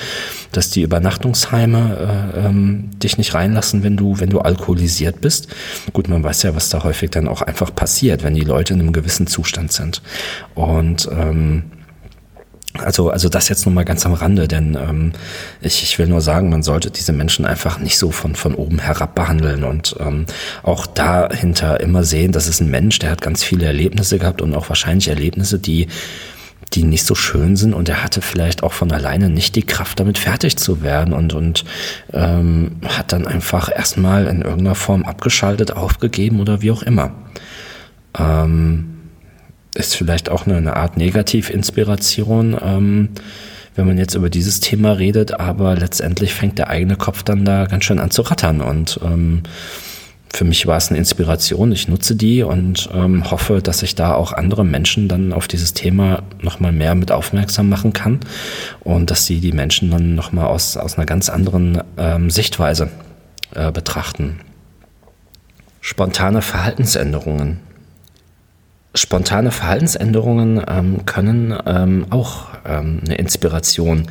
dass 0.52 0.70
die 0.70 0.82
Übernachtungsheime 0.82 2.32
äh, 2.34 2.46
ähm, 2.46 2.90
dich 3.02 3.18
nicht 3.18 3.34
reinlassen, 3.34 3.82
wenn 3.82 3.96
du, 3.96 4.18
wenn 4.18 4.30
du 4.30 4.40
alkoholisiert 4.40 5.20
bist. 5.20 5.48
Gut, 5.92 6.08
man 6.08 6.24
weiß 6.24 6.44
ja, 6.44 6.54
was 6.54 6.70
da 6.70 6.84
häufig 6.84 7.10
dann 7.10 7.28
auch 7.28 7.42
einfach 7.42 7.74
passiert, 7.74 8.22
wenn 8.22 8.34
die 8.34 8.40
Leute 8.40 8.74
in 8.74 8.80
einem 8.80 8.92
gewissen 8.92 9.26
Zustand 9.26 9.72
sind. 9.72 10.02
Und 10.54 11.08
ähm, 11.12 11.64
also, 12.80 13.10
also 13.10 13.28
das 13.28 13.48
jetzt 13.48 13.66
nur 13.66 13.74
mal 13.74 13.84
ganz 13.84 14.06
am 14.06 14.14
Rande, 14.14 14.48
denn 14.48 14.74
ähm, 14.74 15.12
ich, 15.60 15.82
ich 15.82 15.98
will 15.98 16.06
nur 16.06 16.20
sagen, 16.20 16.48
man 16.48 16.62
sollte 16.62 16.90
diese 16.90 17.12
Menschen 17.12 17.46
einfach 17.46 17.78
nicht 17.78 17.98
so 17.98 18.10
von, 18.10 18.34
von 18.34 18.54
oben 18.54 18.78
herab 18.78 19.14
behandeln 19.14 19.64
und 19.64 19.96
ähm, 20.00 20.26
auch 20.62 20.86
dahinter 20.86 21.80
immer 21.80 22.04
sehen, 22.04 22.32
das 22.32 22.46
ist 22.46 22.60
ein 22.60 22.70
Mensch, 22.70 22.98
der 22.98 23.10
hat 23.10 23.20
ganz 23.20 23.42
viele 23.42 23.66
Erlebnisse 23.66 24.18
gehabt 24.18 24.42
und 24.42 24.54
auch 24.54 24.68
wahrscheinlich 24.68 25.08
Erlebnisse, 25.08 25.58
die 25.58 25.88
die 26.72 26.82
nicht 26.82 27.04
so 27.04 27.14
schön 27.14 27.56
sind 27.56 27.74
und 27.74 27.88
er 27.88 28.02
hatte 28.02 28.20
vielleicht 28.20 28.62
auch 28.62 28.72
von 28.72 28.90
alleine 28.90 29.30
nicht 29.30 29.54
die 29.54 29.62
Kraft, 29.62 30.00
damit 30.00 30.18
fertig 30.18 30.56
zu 30.56 30.82
werden 30.82 31.14
und, 31.14 31.32
und 31.32 31.64
ähm, 32.12 32.76
hat 32.84 33.12
dann 33.12 33.26
einfach 33.26 33.70
erstmal 33.72 34.26
in 34.26 34.42
irgendeiner 34.42 34.74
Form 34.74 35.04
abgeschaltet, 35.04 35.72
aufgegeben 35.72 36.40
oder 36.40 36.62
wie 36.62 36.72
auch 36.72 36.82
immer. 36.82 37.12
Ähm, 38.18 38.95
ist 39.76 39.94
vielleicht 39.94 40.28
auch 40.28 40.46
eine, 40.46 40.76
Art 40.76 40.96
Negativinspiration, 40.96 42.56
ähm, 42.60 43.08
wenn 43.74 43.86
man 43.86 43.98
jetzt 43.98 44.14
über 44.14 44.30
dieses 44.30 44.60
Thema 44.60 44.92
redet, 44.92 45.38
aber 45.38 45.76
letztendlich 45.76 46.34
fängt 46.34 46.58
der 46.58 46.68
eigene 46.68 46.96
Kopf 46.96 47.22
dann 47.22 47.44
da 47.44 47.66
ganz 47.66 47.84
schön 47.84 47.98
an 47.98 48.10
zu 48.10 48.22
rattern 48.22 48.60
und 48.60 48.98
ähm, 49.04 49.42
für 50.36 50.44
mich 50.44 50.66
war 50.66 50.76
es 50.76 50.90
eine 50.90 50.98
Inspiration. 50.98 51.72
Ich 51.72 51.88
nutze 51.88 52.14
die 52.14 52.42
und 52.42 52.90
ähm, 52.92 53.30
hoffe, 53.30 53.62
dass 53.62 53.82
ich 53.82 53.94
da 53.94 54.14
auch 54.14 54.32
andere 54.32 54.66
Menschen 54.66 55.08
dann 55.08 55.32
auf 55.32 55.48
dieses 55.48 55.72
Thema 55.72 56.22
nochmal 56.42 56.72
mehr 56.72 56.94
mit 56.94 57.10
aufmerksam 57.10 57.70
machen 57.70 57.94
kann 57.94 58.20
und 58.80 59.10
dass 59.10 59.24
sie 59.24 59.40
die 59.40 59.52
Menschen 59.52 59.90
dann 59.90 60.14
nochmal 60.14 60.46
aus, 60.46 60.76
aus 60.76 60.96
einer 60.98 61.06
ganz 61.06 61.30
anderen 61.30 61.80
ähm, 61.96 62.28
Sichtweise 62.28 62.90
äh, 63.54 63.72
betrachten. 63.72 64.40
Spontane 65.80 66.42
Verhaltensänderungen. 66.42 67.60
Spontane 68.96 69.50
Verhaltensänderungen 69.50 70.62
ähm, 70.66 71.06
können 71.06 71.54
ähm, 71.66 72.06
auch 72.10 72.46
ähm, 72.66 73.00
eine 73.04 73.16
Inspiration 73.16 74.06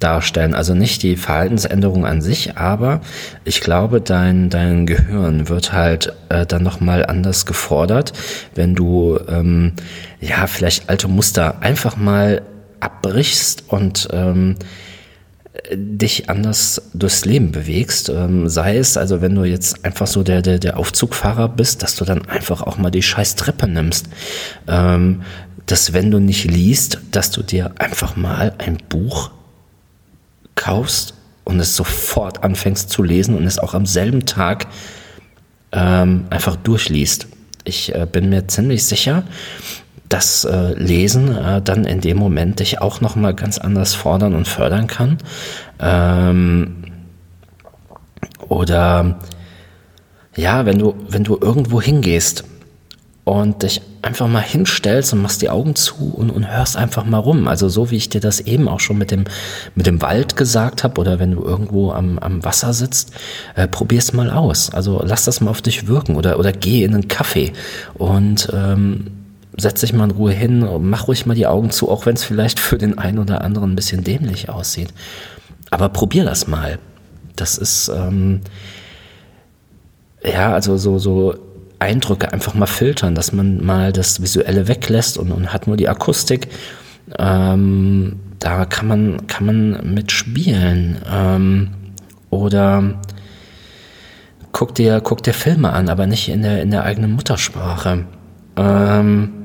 darstellen. 0.00 0.54
Also 0.54 0.74
nicht 0.74 1.02
die 1.02 1.16
Verhaltensänderung 1.16 2.06
an 2.06 2.22
sich, 2.22 2.56
aber 2.56 3.00
ich 3.44 3.60
glaube, 3.60 4.00
dein, 4.00 4.50
dein 4.50 4.86
Gehirn 4.86 5.48
wird 5.48 5.72
halt 5.72 6.12
äh, 6.28 6.46
dann 6.46 6.62
nochmal 6.62 7.06
anders 7.06 7.46
gefordert, 7.46 8.12
wenn 8.54 8.74
du 8.74 9.18
ähm, 9.28 9.74
ja 10.20 10.46
vielleicht 10.46 10.88
alte 10.88 11.08
Muster 11.08 11.60
einfach 11.60 11.96
mal 11.96 12.42
abbrichst 12.80 13.64
und 13.68 14.08
ähm, 14.12 14.56
dich 15.72 16.30
anders 16.30 16.82
durchs 16.94 17.24
Leben 17.24 17.52
bewegst. 17.52 18.08
Ähm, 18.08 18.48
sei 18.48 18.78
es, 18.78 18.96
also 18.96 19.20
wenn 19.20 19.34
du 19.34 19.44
jetzt 19.44 19.84
einfach 19.84 20.06
so 20.06 20.22
der, 20.22 20.42
der, 20.42 20.58
der 20.58 20.78
Aufzugfahrer 20.78 21.48
bist, 21.48 21.82
dass 21.82 21.96
du 21.96 22.04
dann 22.04 22.26
einfach 22.26 22.62
auch 22.62 22.78
mal 22.78 22.90
die 22.90 23.02
scheiß 23.02 23.36
Treppe 23.36 23.68
nimmst. 23.68 24.06
Ähm, 24.66 25.22
dass 25.66 25.92
wenn 25.92 26.10
du 26.10 26.18
nicht 26.18 26.44
liest, 26.44 26.98
dass 27.12 27.30
du 27.30 27.42
dir 27.42 27.72
einfach 27.78 28.16
mal 28.16 28.54
ein 28.58 28.78
Buch 28.88 29.30
kaufst 30.54 31.14
und 31.44 31.60
es 31.60 31.76
sofort 31.76 32.42
anfängst 32.44 32.90
zu 32.90 33.02
lesen 33.02 33.36
und 33.36 33.46
es 33.46 33.58
auch 33.58 33.74
am 33.74 33.86
selben 33.86 34.26
Tag 34.26 34.66
ähm, 35.72 36.26
einfach 36.30 36.56
durchliest. 36.56 37.26
Ich 37.64 37.94
äh, 37.94 38.06
bin 38.10 38.28
mir 38.28 38.48
ziemlich 38.48 38.84
sicher, 38.84 39.24
das 40.12 40.44
äh, 40.44 40.74
Lesen 40.74 41.34
äh, 41.36 41.62
dann 41.62 41.84
in 41.84 42.02
dem 42.02 42.18
Moment 42.18 42.60
dich 42.60 42.82
auch 42.82 43.00
noch 43.00 43.16
mal 43.16 43.34
ganz 43.34 43.58
anders 43.58 43.94
fordern 43.94 44.34
und 44.34 44.46
fördern 44.46 44.86
kann. 44.86 45.18
Ähm, 45.80 46.84
oder 48.48 49.18
ja, 50.36 50.66
wenn 50.66 50.78
du, 50.78 50.94
wenn 51.08 51.24
du 51.24 51.38
irgendwo 51.40 51.80
hingehst 51.80 52.44
und 53.24 53.62
dich 53.62 53.80
einfach 54.02 54.28
mal 54.28 54.42
hinstellst 54.42 55.12
und 55.12 55.22
machst 55.22 55.40
die 55.40 55.48
Augen 55.48 55.76
zu 55.76 56.12
und, 56.14 56.30
und 56.30 56.50
hörst 56.50 56.76
einfach 56.76 57.04
mal 57.06 57.18
rum. 57.18 57.48
Also 57.48 57.70
so 57.70 57.90
wie 57.90 57.96
ich 57.96 58.08
dir 58.08 58.20
das 58.20 58.40
eben 58.40 58.68
auch 58.68 58.80
schon 58.80 58.98
mit 58.98 59.12
dem, 59.12 59.24
mit 59.74 59.86
dem 59.86 60.02
Wald 60.02 60.36
gesagt 60.36 60.84
habe 60.84 61.00
oder 61.00 61.20
wenn 61.20 61.32
du 61.32 61.42
irgendwo 61.42 61.92
am, 61.92 62.18
am 62.18 62.44
Wasser 62.44 62.74
sitzt, 62.74 63.12
äh, 63.54 63.66
probier's 63.66 64.12
mal 64.12 64.30
aus. 64.30 64.70
Also 64.70 65.02
lass 65.04 65.24
das 65.24 65.40
mal 65.40 65.50
auf 65.50 65.62
dich 65.62 65.86
wirken 65.86 66.16
oder, 66.16 66.38
oder 66.38 66.52
geh 66.52 66.84
in 66.84 66.94
einen 66.94 67.08
Kaffee 67.08 67.52
und 67.94 68.50
ähm, 68.52 69.21
setz 69.56 69.80
dich 69.80 69.92
mal 69.92 70.04
in 70.04 70.10
Ruhe 70.12 70.32
hin, 70.32 70.66
mach 70.80 71.08
ruhig 71.08 71.26
mal 71.26 71.34
die 71.34 71.46
Augen 71.46 71.70
zu, 71.70 71.90
auch 71.90 72.06
wenn 72.06 72.14
es 72.14 72.24
vielleicht 72.24 72.58
für 72.58 72.78
den 72.78 72.98
einen 72.98 73.18
oder 73.18 73.42
anderen 73.42 73.72
ein 73.72 73.76
bisschen 73.76 74.04
dämlich 74.04 74.48
aussieht. 74.48 74.92
Aber 75.70 75.88
probier 75.88 76.24
das 76.24 76.46
mal. 76.46 76.78
Das 77.36 77.58
ist, 77.58 77.88
ähm, 77.88 78.40
ja, 80.24 80.52
also 80.52 80.76
so, 80.76 80.98
so 80.98 81.34
Eindrücke 81.78 82.32
einfach 82.32 82.54
mal 82.54 82.66
filtern, 82.66 83.14
dass 83.14 83.32
man 83.32 83.64
mal 83.64 83.92
das 83.92 84.22
Visuelle 84.22 84.68
weglässt 84.68 85.18
und, 85.18 85.32
und 85.32 85.52
hat 85.52 85.66
nur 85.66 85.76
die 85.76 85.88
Akustik. 85.88 86.48
Ähm, 87.18 88.20
da 88.38 88.64
kann 88.64 88.86
man, 88.86 89.26
kann 89.26 89.46
man 89.46 89.94
mitspielen. 89.94 90.98
Ähm, 91.10 91.70
oder 92.30 93.00
guck 94.52 94.74
dir, 94.74 95.00
guck 95.00 95.22
dir 95.22 95.34
Filme 95.34 95.72
an, 95.72 95.88
aber 95.88 96.06
nicht 96.06 96.28
in 96.28 96.42
der, 96.42 96.62
in 96.62 96.70
der 96.70 96.84
eigenen 96.84 97.12
Muttersprache. 97.12 98.04
Ähm, 98.56 99.41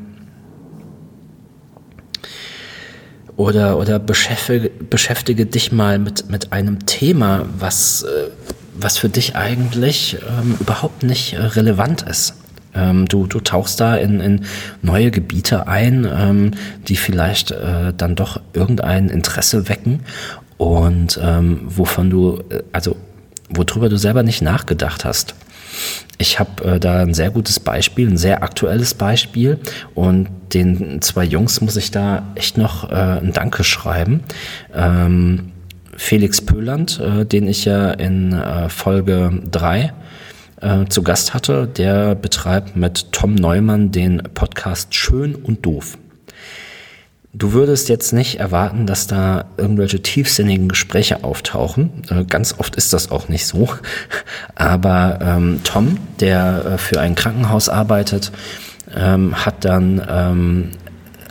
oder, 3.38 3.78
oder 3.78 4.00
beschäftige, 4.00 4.70
beschäftige 4.70 5.46
dich 5.46 5.72
mal 5.72 6.00
mit, 6.00 6.30
mit 6.30 6.52
einem 6.52 6.86
Thema, 6.86 7.46
was, 7.58 8.04
äh, 8.04 8.30
was 8.76 8.98
für 8.98 9.10
dich 9.10 9.36
eigentlich 9.36 10.18
ähm, 10.28 10.58
überhaupt 10.60 11.04
nicht 11.04 11.34
äh, 11.34 11.38
relevant 11.38 12.02
ist. 12.02 12.34
Ähm, 12.74 13.06
du, 13.06 13.28
du 13.28 13.40
tauchst 13.40 13.80
da 13.80 13.96
in, 13.96 14.20
in 14.20 14.46
neue 14.82 15.12
Gebiete 15.12 15.68
ein, 15.68 16.08
ähm, 16.12 16.52
die 16.88 16.96
vielleicht 16.96 17.52
äh, 17.52 17.94
dann 17.96 18.16
doch 18.16 18.42
irgendein 18.54 19.08
Interesse 19.10 19.70
wecken 19.70 20.02
und 20.58 21.20
ähm, 21.24 21.62
wovon 21.64 22.10
du, 22.10 22.40
äh, 22.50 22.64
also 22.74 22.96
worüber 23.50 23.88
du 23.88 23.98
selber 23.98 24.24
nicht 24.24 24.42
nachgedacht 24.42 25.06
hast. 25.06 25.36
Ich 26.18 26.40
habe 26.40 26.64
äh, 26.64 26.80
da 26.80 27.02
ein 27.02 27.14
sehr 27.14 27.30
gutes 27.30 27.60
Beispiel, 27.60 28.10
ein 28.10 28.18
sehr 28.18 28.44
aktuelles 28.44 28.94
Beispiel 28.94 29.60
und 29.94 30.30
den 30.54 31.02
zwei 31.02 31.24
Jungs 31.24 31.62
muss 31.62 31.76
ich 31.76 31.92
da 31.92 32.24
echt 32.36 32.58
noch 32.58 32.90
äh, 32.90 32.96
ein 32.96 33.34
Danke 33.34 33.64
schreiben. 33.64 34.22
Ähm, 34.74 35.52
Felix 35.96 36.42
Pöland, 36.42 37.00
äh, 37.00 37.26
den 37.26 37.48
ich 37.48 37.66
ja 37.66 37.92
in 37.92 38.34
äh, 38.34 38.70
Folge 38.70 39.42
3 39.52 39.94
äh, 40.62 40.86
zu 40.86 41.04
Gast 41.04 41.34
hatte. 41.34 41.68
Der 41.68 42.16
betreibt 42.16 42.76
mit 42.76 43.12
Tom 43.12 43.36
Neumann 43.36 43.92
den 43.92 44.22
Podcast 44.34 44.94
Schön 44.96 45.36
und 45.36 45.66
Doof. 45.66 45.98
Du 47.38 47.54
würdest 47.54 47.88
jetzt 47.88 48.14
nicht 48.14 48.40
erwarten, 48.40 48.88
dass 48.88 49.06
da 49.06 49.46
irgendwelche 49.58 50.02
tiefsinnigen 50.02 50.68
Gespräche 50.68 51.24
auftauchen. 51.24 52.02
Äh, 52.10 52.24
ganz 52.24 52.56
oft 52.58 52.76
ist 52.76 52.94
das 52.94 53.12
auch 53.12 53.30
nicht 53.30 53.46
so. 53.46 53.70
Aber 54.56 55.20
ähm, 55.22 55.60
Tom, 55.64 56.00
der 56.20 56.66
äh, 56.66 56.78
für 56.80 57.00
ein 57.00 57.14
Krankenhaus 57.14 57.70
arbeitet, 57.70 58.32
ähm, 58.96 59.46
hat 59.46 59.66
dann 59.66 60.02
ähm, 60.10 60.72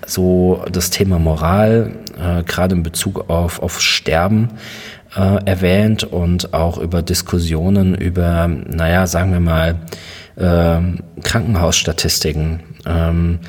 so 0.07 0.65
das 0.71 0.91
Thema 0.91 1.19
Moral, 1.19 1.95
äh, 2.17 2.45
gerade 2.45 2.77
in 2.77 2.85
Bezug 2.85 3.29
auf, 3.29 3.61
auf 3.61 3.81
Sterben, 3.81 4.51
äh, 5.17 5.45
erwähnt 5.45 6.05
und 6.05 6.55
auch 6.55 6.79
über 6.79 7.03
Diskussionen 7.03 7.97
über, 7.97 8.47
naja, 8.47 9.09
sagen 9.09 9.33
wir 9.33 9.41
mal, 9.41 9.75
äh, 10.37 11.21
Krankenhausstatistiken. 11.23 12.61
Ähm, 12.87 13.41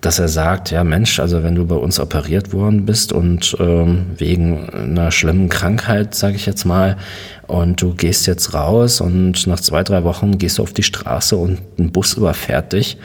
dass 0.00 0.18
er 0.18 0.28
sagt, 0.28 0.70
ja 0.70 0.82
Mensch, 0.82 1.20
also 1.20 1.42
wenn 1.42 1.54
du 1.54 1.66
bei 1.66 1.74
uns 1.74 2.00
operiert 2.00 2.52
worden 2.52 2.86
bist 2.86 3.12
und 3.12 3.56
ähm, 3.60 4.06
wegen 4.16 4.70
einer 4.70 5.10
schlimmen 5.10 5.48
Krankheit, 5.48 6.14
sage 6.14 6.36
ich 6.36 6.46
jetzt 6.46 6.64
mal, 6.64 6.96
und 7.46 7.82
du 7.82 7.94
gehst 7.94 8.26
jetzt 8.26 8.54
raus 8.54 9.00
und 9.00 9.46
nach 9.46 9.60
zwei, 9.60 9.82
drei 9.82 10.04
Wochen 10.04 10.38
gehst 10.38 10.58
du 10.58 10.62
auf 10.62 10.72
die 10.72 10.82
Straße 10.82 11.36
und 11.36 11.58
ein 11.78 11.92
Bus 11.92 12.14
überfährt 12.14 12.72
dich, 12.72 12.96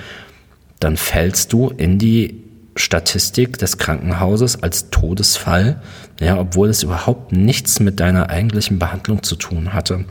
dann 0.79 0.97
fällst 0.97 1.51
du 1.51 1.69
in 1.69 1.99
die 1.99 2.43
Statistik 2.75 3.58
des 3.58 3.77
Krankenhauses 3.77 4.62
als 4.62 4.89
Todesfall, 4.89 5.81
ja, 6.19 6.39
obwohl 6.39 6.69
es 6.69 6.84
überhaupt 6.84 7.34
nichts 7.34 7.82
mit 7.82 7.99
deiner 7.99 8.30
eigentlichen 8.30 8.80
Behandlung 8.80 9.21
zu 9.23 9.36
tun 9.36 9.73
hatte. 9.73 10.06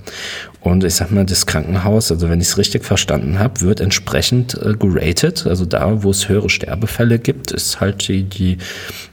Und 0.61 0.85
ich 0.85 0.95
sag 0.95 1.11
mal, 1.11 1.25
das 1.25 1.47
Krankenhaus, 1.47 2.13
also 2.13 2.29
wenn 2.29 2.41
ich 2.41 2.49
es 2.49 2.59
richtig 2.59 2.85
verstanden 2.85 3.39
habe, 3.39 3.63
wird 3.63 3.81
entsprechend 3.81 4.55
äh, 4.55 4.75
geratet. 4.75 5.47
Also 5.47 5.65
da, 5.65 6.03
wo 6.03 6.11
es 6.11 6.29
höhere 6.29 6.51
Sterbefälle 6.51 7.19
gibt, 7.19 7.53
ist 7.53 7.81
halt 7.81 8.07
die, 8.09 8.25
die, 8.25 8.59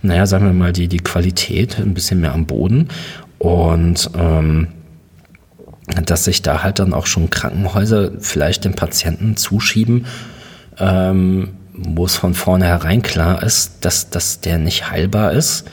naja, 0.01 0.25
sagen 0.25 0.45
wir 0.45 0.53
mal, 0.53 0.73
die, 0.73 0.89
die 0.89 0.99
Qualität 0.99 1.79
ein 1.79 1.93
bisschen 1.93 2.19
mehr 2.19 2.33
am 2.33 2.45
Boden. 2.45 2.89
Und 3.37 4.09
ähm, 4.17 4.67
dass 6.05 6.25
sich 6.25 6.41
da 6.41 6.63
halt 6.63 6.79
dann 6.79 6.93
auch 6.93 7.05
schon 7.05 7.29
Krankenhäuser 7.29 8.11
vielleicht 8.19 8.65
den 8.65 8.73
Patienten 8.73 9.37
zuschieben, 9.37 10.05
ähm, 10.77 11.49
wo 11.73 12.05
es 12.05 12.15
von 12.15 12.33
vornherein 12.33 13.01
klar 13.01 13.43
ist, 13.43 13.83
dass, 13.85 14.09
dass 14.09 14.41
der 14.41 14.57
nicht 14.57 14.91
heilbar 14.91 15.31
ist. 15.31 15.65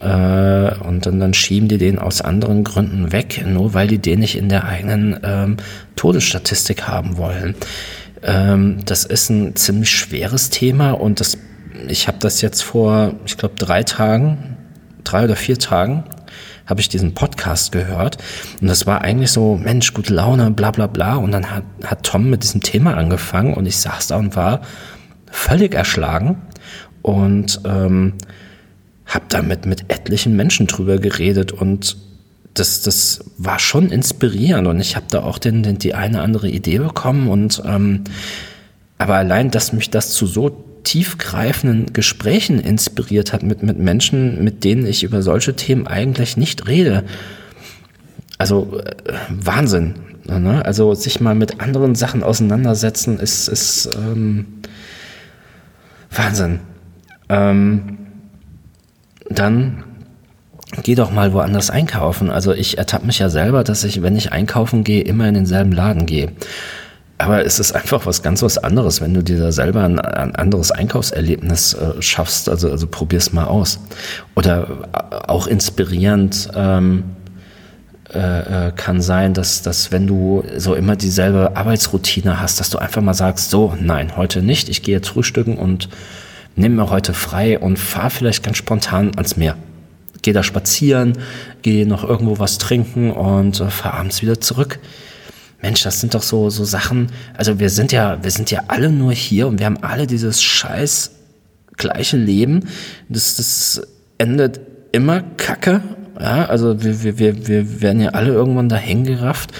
Äh, 0.00 0.74
und 0.78 1.06
dann, 1.06 1.20
dann 1.20 1.34
schieben 1.34 1.68
die 1.68 1.78
den 1.78 1.98
aus 1.98 2.20
anderen 2.20 2.64
Gründen 2.64 3.12
weg, 3.12 3.44
nur 3.46 3.74
weil 3.74 3.86
die 3.86 3.98
den 3.98 4.20
nicht 4.20 4.36
in 4.36 4.48
der 4.48 4.64
eigenen 4.64 5.18
ähm, 5.22 5.56
Todesstatistik 5.96 6.88
haben 6.88 7.16
wollen. 7.16 7.54
Ähm, 8.22 8.78
das 8.84 9.04
ist 9.04 9.30
ein 9.30 9.54
ziemlich 9.54 9.90
schweres 9.90 10.50
Thema 10.50 10.92
und 10.92 11.20
das, 11.20 11.38
ich 11.88 12.08
habe 12.08 12.18
das 12.18 12.40
jetzt 12.40 12.62
vor, 12.62 13.14
ich 13.26 13.36
glaube, 13.36 13.54
drei 13.56 13.82
Tagen, 13.84 14.56
drei 15.04 15.24
oder 15.24 15.36
vier 15.36 15.58
Tagen, 15.58 16.04
habe 16.66 16.80
ich 16.80 16.88
diesen 16.88 17.14
Podcast 17.14 17.72
gehört 17.72 18.16
und 18.60 18.68
das 18.68 18.86
war 18.86 19.02
eigentlich 19.02 19.30
so, 19.30 19.56
Mensch, 19.56 19.92
gute 19.92 20.14
Laune, 20.14 20.50
bla 20.50 20.70
bla 20.70 20.86
bla. 20.86 21.16
Und 21.16 21.32
dann 21.32 21.50
hat, 21.50 21.64
hat 21.84 22.04
Tom 22.04 22.30
mit 22.30 22.42
diesem 22.42 22.62
Thema 22.62 22.96
angefangen 22.96 23.54
und 23.54 23.66
ich 23.66 23.76
saß 23.76 24.08
da 24.08 24.16
und 24.16 24.34
war 24.34 24.62
völlig 25.30 25.74
erschlagen 25.74 26.40
und 27.02 27.60
ähm, 27.66 28.14
habe 29.06 29.26
damit 29.28 29.66
mit 29.66 29.90
etlichen 29.90 30.36
Menschen 30.36 30.66
drüber 30.66 30.98
geredet 30.98 31.52
und 31.52 31.96
das, 32.54 32.82
das 32.82 33.24
war 33.36 33.58
schon 33.58 33.90
inspirierend 33.90 34.66
und 34.68 34.80
ich 34.80 34.96
habe 34.96 35.06
da 35.10 35.22
auch 35.22 35.38
den, 35.38 35.62
den, 35.62 35.78
die 35.78 35.94
eine 35.94 36.22
andere 36.22 36.48
Idee 36.48 36.78
bekommen 36.78 37.28
und 37.28 37.62
ähm, 37.66 38.04
aber 38.96 39.16
allein, 39.16 39.50
dass 39.50 39.72
mich 39.72 39.90
das 39.90 40.12
zu 40.12 40.26
so 40.26 40.64
tiefgreifenden 40.84 41.92
Gesprächen 41.92 42.60
inspiriert 42.60 43.32
hat 43.32 43.42
mit, 43.42 43.62
mit 43.62 43.78
Menschen, 43.78 44.44
mit 44.44 44.64
denen 44.64 44.86
ich 44.86 45.02
über 45.02 45.22
solche 45.22 45.56
Themen 45.56 45.86
eigentlich 45.86 46.36
nicht 46.36 46.68
rede. 46.68 47.04
Also 48.38 48.80
äh, 48.80 49.12
Wahnsinn. 49.30 49.94
Ne? 50.26 50.64
Also 50.64 50.94
sich 50.94 51.20
mal 51.20 51.34
mit 51.34 51.60
anderen 51.60 51.94
Sachen 51.94 52.22
auseinandersetzen 52.22 53.18
ist, 53.18 53.48
ist 53.48 53.88
ähm, 53.96 54.46
Wahnsinn. 56.10 56.60
Ähm, 57.28 57.98
dann 59.28 59.84
geh 60.82 60.94
doch 60.94 61.10
mal 61.10 61.32
woanders 61.32 61.70
einkaufen. 61.70 62.30
Also 62.30 62.52
ich 62.52 62.78
ertappe 62.78 63.06
mich 63.06 63.18
ja 63.18 63.28
selber, 63.28 63.64
dass 63.64 63.84
ich, 63.84 64.02
wenn 64.02 64.16
ich 64.16 64.32
einkaufen 64.32 64.84
gehe, 64.84 65.02
immer 65.02 65.28
in 65.28 65.34
denselben 65.34 65.72
Laden 65.72 66.06
gehe. 66.06 66.32
Aber 67.16 67.44
es 67.44 67.60
ist 67.60 67.72
einfach 67.72 68.06
was 68.06 68.22
ganz 68.22 68.42
was 68.42 68.58
anderes, 68.58 69.00
wenn 69.00 69.14
du 69.14 69.22
dir 69.22 69.38
da 69.38 69.52
selber 69.52 69.84
ein, 69.84 70.00
ein 70.00 70.34
anderes 70.34 70.72
Einkaufserlebnis 70.72 71.74
äh, 71.74 72.02
schaffst. 72.02 72.48
Also, 72.48 72.70
also 72.70 72.86
probier's 72.88 73.32
mal 73.32 73.44
aus. 73.44 73.78
Oder 74.34 74.88
äh, 74.92 75.16
auch 75.28 75.46
inspirierend 75.46 76.48
ähm, 76.54 77.04
äh, 78.12 78.68
äh, 78.68 78.72
kann 78.72 79.00
sein, 79.00 79.32
dass, 79.32 79.62
dass 79.62 79.92
wenn 79.92 80.06
du 80.06 80.44
so 80.56 80.74
immer 80.74 80.96
dieselbe 80.96 81.56
Arbeitsroutine 81.56 82.40
hast, 82.40 82.58
dass 82.58 82.68
du 82.70 82.78
einfach 82.78 83.00
mal 83.00 83.14
sagst, 83.14 83.50
so, 83.50 83.74
nein, 83.80 84.16
heute 84.16 84.42
nicht, 84.42 84.68
ich 84.68 84.82
gehe 84.82 84.96
jetzt 84.96 85.08
frühstücken 85.08 85.56
und 85.56 85.88
nehme 86.56 86.76
mir 86.76 86.90
heute 86.90 87.14
frei 87.14 87.58
und 87.58 87.78
fahre 87.78 88.10
vielleicht 88.10 88.42
ganz 88.42 88.56
spontan 88.56 89.12
ans 89.16 89.36
Meer. 89.36 89.56
Gehe 90.22 90.34
da 90.34 90.42
spazieren, 90.42 91.18
gehe 91.62 91.86
noch 91.86 92.04
irgendwo 92.04 92.38
was 92.38 92.58
trinken 92.58 93.10
und 93.10 93.60
äh, 93.60 93.68
fahre 93.70 93.98
abends 93.98 94.22
wieder 94.22 94.40
zurück. 94.40 94.78
Mensch, 95.60 95.82
das 95.82 96.00
sind 96.00 96.14
doch 96.14 96.22
so, 96.22 96.50
so 96.50 96.64
Sachen. 96.64 97.08
Also 97.36 97.58
wir 97.58 97.70
sind 97.70 97.90
ja, 97.90 98.22
wir 98.22 98.30
sind 98.30 98.50
ja 98.50 98.64
alle 98.68 98.90
nur 98.90 99.12
hier 99.12 99.48
und 99.48 99.58
wir 99.58 99.66
haben 99.66 99.82
alle 99.82 100.06
dieses 100.06 100.42
scheiß 100.42 101.12
gleiche 101.76 102.16
Leben. 102.16 102.68
Das, 103.08 103.36
das 103.36 103.82
endet 104.18 104.60
immer 104.92 105.22
kacke. 105.22 105.82
Ja, 106.20 106.44
also 106.46 106.82
wir, 106.82 107.02
wir, 107.02 107.18
wir, 107.18 107.48
wir 107.48 107.80
werden 107.82 108.00
ja 108.00 108.10
alle 108.10 108.32
irgendwann 108.32 108.68
dahin 108.68 109.04
gerafft. 109.04 109.50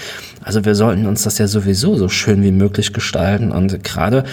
Also 0.43 0.63
wir 0.63 0.75
sollten 0.75 1.07
uns 1.07 1.23
das 1.23 1.39
ja 1.39 1.47
sowieso 1.47 1.95
so 1.95 2.07
schön 2.07 2.43
wie 2.43 2.51
möglich 2.51 2.93
gestalten. 2.93 3.51
Und 3.51 3.83
gerade 3.83 4.25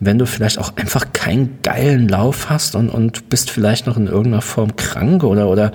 wenn 0.00 0.18
du 0.18 0.26
vielleicht 0.26 0.58
auch 0.58 0.76
einfach 0.76 1.12
keinen 1.12 1.58
geilen 1.62 2.08
Lauf 2.08 2.50
hast 2.50 2.76
und, 2.76 2.88
und 2.88 3.28
bist 3.28 3.50
vielleicht 3.50 3.86
noch 3.86 3.96
in 3.96 4.06
irgendeiner 4.06 4.42
Form 4.42 4.76
krank 4.76 5.24
oder, 5.24 5.48
oder 5.48 5.72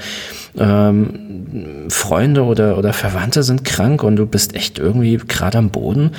ähm, 0.57 1.89
Freunde 1.89 2.43
oder, 2.43 2.77
oder 2.77 2.93
Verwandte 2.93 3.43
sind 3.43 3.65
krank 3.65 4.03
und 4.03 4.15
du 4.15 4.25
bist 4.25 4.55
echt 4.55 4.79
irgendwie 4.79 5.17
gerade 5.17 5.57
am 5.57 5.71
Boden, 5.71 6.11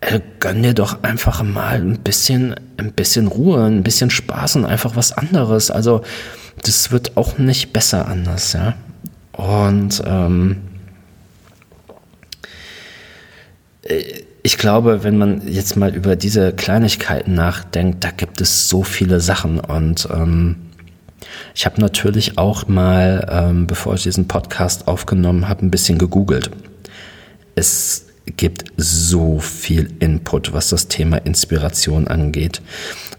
äh, 0.00 0.20
gönn 0.40 0.62
dir 0.62 0.74
doch 0.74 1.02
einfach 1.02 1.42
mal 1.42 1.76
ein 1.76 1.98
bisschen, 1.98 2.56
ein 2.78 2.92
bisschen 2.92 3.28
Ruhe, 3.28 3.64
ein 3.64 3.82
bisschen 3.82 4.10
Spaß 4.10 4.56
und 4.56 4.64
einfach 4.64 4.96
was 4.96 5.12
anderes. 5.12 5.70
Also 5.70 6.02
das 6.62 6.90
wird 6.90 7.16
auch 7.16 7.38
nicht 7.38 7.72
besser 7.72 8.08
anders, 8.08 8.54
ja. 8.54 8.74
Und 9.32 10.02
ähm, 10.04 10.56
äh, 13.82 14.22
ich 14.42 14.58
glaube, 14.58 15.04
wenn 15.04 15.18
man 15.18 15.46
jetzt 15.46 15.76
mal 15.76 15.94
über 15.94 16.16
diese 16.16 16.52
Kleinigkeiten 16.52 17.34
nachdenkt, 17.34 18.04
da 18.04 18.10
gibt 18.10 18.40
es 18.40 18.68
so 18.68 18.82
viele 18.82 19.20
Sachen. 19.20 19.60
Und 19.60 20.08
ähm, 20.12 20.56
ich 21.54 21.66
habe 21.66 21.80
natürlich 21.80 22.38
auch 22.38 22.66
mal, 22.66 23.26
ähm, 23.30 23.66
bevor 23.66 23.94
ich 23.94 24.02
diesen 24.04 24.28
Podcast 24.28 24.88
aufgenommen 24.88 25.48
habe, 25.48 25.66
ein 25.66 25.70
bisschen 25.70 25.98
gegoogelt. 25.98 26.50
Es 27.54 28.06
gibt 28.36 28.64
so 28.76 29.40
viel 29.40 29.90
Input, 29.98 30.52
was 30.52 30.70
das 30.70 30.88
Thema 30.88 31.18
Inspiration 31.18 32.08
angeht. 32.08 32.62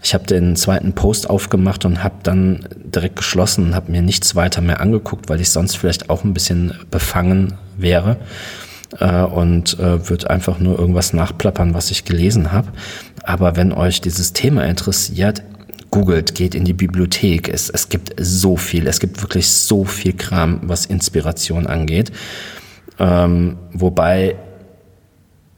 Ich 0.02 0.14
habe 0.14 0.26
den 0.26 0.56
zweiten 0.56 0.94
Post 0.94 1.30
aufgemacht 1.30 1.84
und 1.84 2.02
habe 2.02 2.16
dann 2.24 2.66
direkt 2.74 3.16
geschlossen 3.16 3.66
und 3.66 3.74
habe 3.76 3.92
mir 3.92 4.02
nichts 4.02 4.34
weiter 4.34 4.60
mehr 4.60 4.80
angeguckt, 4.80 5.28
weil 5.28 5.40
ich 5.40 5.50
sonst 5.50 5.76
vielleicht 5.76 6.10
auch 6.10 6.24
ein 6.24 6.34
bisschen 6.34 6.74
befangen 6.90 7.54
wäre 7.76 8.16
äh, 8.98 9.22
und 9.22 9.78
äh, 9.78 10.08
wird 10.08 10.28
einfach 10.30 10.58
nur 10.58 10.78
irgendwas 10.78 11.12
nachplappern, 11.12 11.74
was 11.74 11.90
ich 11.90 12.04
gelesen 12.04 12.52
habe. 12.52 12.68
Aber 13.22 13.56
wenn 13.56 13.72
euch 13.72 14.00
dieses 14.00 14.32
Thema 14.32 14.64
interessiert, 14.64 15.42
googelt, 15.92 16.34
geht 16.34 16.54
in 16.54 16.64
die 16.64 16.72
Bibliothek. 16.72 17.48
Es, 17.48 17.70
es 17.70 17.88
gibt 17.88 18.14
so 18.18 18.56
viel, 18.56 18.88
es 18.88 18.98
gibt 18.98 19.22
wirklich 19.22 19.48
so 19.48 19.84
viel 19.84 20.14
Kram, 20.14 20.60
was 20.62 20.86
Inspiration 20.86 21.66
angeht. 21.66 22.10
Ähm, 22.98 23.58
wobei 23.72 24.36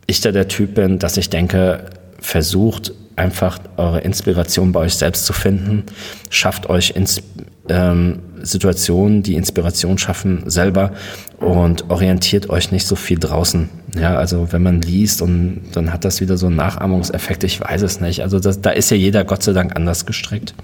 ich 0.07 0.21
da 0.21 0.33
der 0.33 0.49
Typ 0.49 0.75
bin, 0.75 0.99
dass 0.99 1.17
ich 1.17 1.31
denke, 1.31 1.87
versucht 2.21 2.93
einfach 3.17 3.59
eure 3.77 4.01
Inspiration 4.01 4.73
bei 4.73 4.81
euch 4.81 4.97
selbst 4.97 5.25
zu 5.25 5.33
finden, 5.33 5.85
schafft 6.31 6.69
euch 6.69 6.91
ins, 6.91 7.23
ähm, 7.69 8.19
Situationen, 8.45 9.23
die 9.23 9.35
Inspiration 9.35 9.99
schaffen, 9.99 10.43
selber 10.47 10.93
und 11.39 11.91
orientiert 11.91 12.51
euch 12.51 12.71
nicht 12.71 12.87
so 12.87 12.97
viel 12.97 13.19
draußen. 13.19 13.69
Ja, 13.97 14.17
also 14.17 14.53
wenn 14.53 14.63
man 14.63 14.83
liest 14.83 15.23
und 15.23 15.63
dann 15.73 15.93
hat 15.93 16.05
das 16.05 16.21
wieder 16.21 16.37
so 16.37 16.47
einen 16.47 16.57
Nachahmungseffekt, 16.57 17.45
ich 17.45 17.61
weiß 17.61 17.83
es 17.83 18.01
nicht. 18.01 18.23
Also 18.23 18.39
das, 18.39 18.61
da 18.61 18.71
ist 18.71 18.91
ja 18.91 18.97
jeder 18.97 19.25
Gott 19.25 19.43
sei 19.43 19.53
Dank 19.53 19.75
anders 19.77 20.07
gestrickt. 20.07 20.55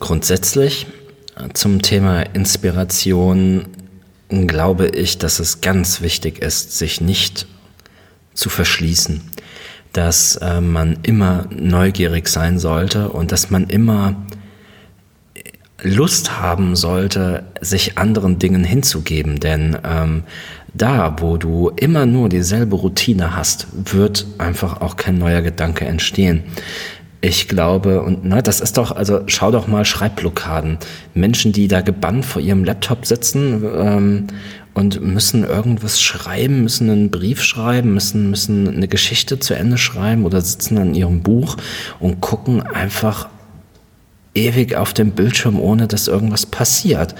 Grundsätzlich 0.00 0.86
zum 1.54 1.82
Thema 1.82 2.22
Inspiration 2.22 3.66
glaube 4.28 4.88
ich, 4.88 5.18
dass 5.18 5.38
es 5.38 5.60
ganz 5.60 6.00
wichtig 6.00 6.40
ist, 6.40 6.76
sich 6.76 7.00
nicht 7.00 7.46
zu 8.34 8.48
verschließen, 8.48 9.22
dass 9.92 10.36
äh, 10.36 10.60
man 10.60 10.98
immer 11.02 11.46
neugierig 11.50 12.28
sein 12.28 12.58
sollte 12.58 13.08
und 13.08 13.32
dass 13.32 13.50
man 13.50 13.68
immer 13.68 14.16
Lust 15.82 16.40
haben 16.40 16.74
sollte, 16.74 17.44
sich 17.60 17.98
anderen 17.98 18.38
Dingen 18.38 18.64
hinzugeben. 18.64 19.38
Denn 19.38 19.76
ähm, 19.84 20.24
da, 20.74 21.16
wo 21.20 21.36
du 21.36 21.70
immer 21.76 22.06
nur 22.06 22.28
dieselbe 22.28 22.76
Routine 22.76 23.36
hast, 23.36 23.68
wird 23.72 24.26
einfach 24.38 24.80
auch 24.80 24.96
kein 24.96 25.18
neuer 25.18 25.42
Gedanke 25.42 25.84
entstehen. 25.84 26.42
Ich 27.20 27.48
glaube, 27.48 28.02
und 28.02 28.24
na, 28.24 28.42
das 28.42 28.60
ist 28.60 28.76
doch, 28.76 28.92
also 28.92 29.22
schau 29.26 29.50
doch 29.50 29.66
mal 29.66 29.84
Schreibblockaden. 29.84 30.78
Menschen, 31.14 31.52
die 31.52 31.66
da 31.66 31.80
gebannt 31.80 32.24
vor 32.24 32.40
ihrem 32.40 32.62
Laptop 32.62 33.06
sitzen 33.06 33.64
ähm, 33.76 34.26
und 34.74 35.00
müssen 35.00 35.42
irgendwas 35.42 36.00
schreiben, 36.00 36.62
müssen 36.62 36.88
einen 36.90 37.10
Brief 37.10 37.42
schreiben, 37.42 37.92
müssen, 37.94 38.30
müssen 38.30 38.68
eine 38.68 38.86
Geschichte 38.86 39.40
zu 39.40 39.54
Ende 39.54 39.78
schreiben 39.78 40.24
oder 40.26 40.40
sitzen 40.40 40.78
an 40.78 40.94
ihrem 40.94 41.22
Buch 41.22 41.56
und 41.98 42.20
gucken 42.20 42.62
einfach 42.62 43.28
ewig 44.38 44.76
auf 44.76 44.92
dem 44.92 45.10
Bildschirm, 45.10 45.58
ohne 45.60 45.88
dass 45.88 46.08
irgendwas 46.08 46.46
passiert. 46.46 47.14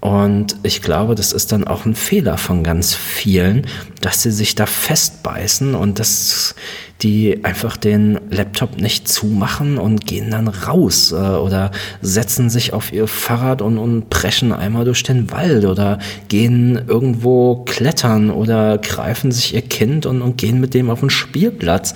Und 0.00 0.56
ich 0.62 0.80
glaube, 0.80 1.16
das 1.16 1.32
ist 1.32 1.50
dann 1.50 1.66
auch 1.66 1.84
ein 1.84 1.96
Fehler 1.96 2.38
von 2.38 2.62
ganz 2.62 2.94
vielen, 2.94 3.66
dass 4.00 4.22
sie 4.22 4.30
sich 4.30 4.54
da 4.54 4.64
festbeißen 4.64 5.74
und 5.74 5.98
dass 5.98 6.54
die 7.02 7.44
einfach 7.44 7.76
den 7.76 8.20
Laptop 8.30 8.80
nicht 8.80 9.08
zumachen 9.08 9.76
und 9.76 10.06
gehen 10.06 10.30
dann 10.30 10.46
raus 10.46 11.10
äh, 11.10 11.16
oder 11.16 11.72
setzen 12.00 12.48
sich 12.48 12.72
auf 12.72 12.92
ihr 12.92 13.08
Fahrrad 13.08 13.60
und, 13.60 13.78
und 13.78 14.08
preschen 14.08 14.52
einmal 14.52 14.84
durch 14.84 15.02
den 15.02 15.32
Wald 15.32 15.64
oder 15.64 15.98
gehen 16.28 16.80
irgendwo 16.86 17.64
klettern 17.64 18.30
oder 18.30 18.78
greifen 18.78 19.32
sich 19.32 19.54
ihr 19.54 19.62
Kind 19.62 20.06
und, 20.06 20.22
und 20.22 20.38
gehen 20.38 20.60
mit 20.60 20.74
dem 20.74 20.90
auf 20.90 21.00
den 21.00 21.10
Spielplatz 21.10 21.94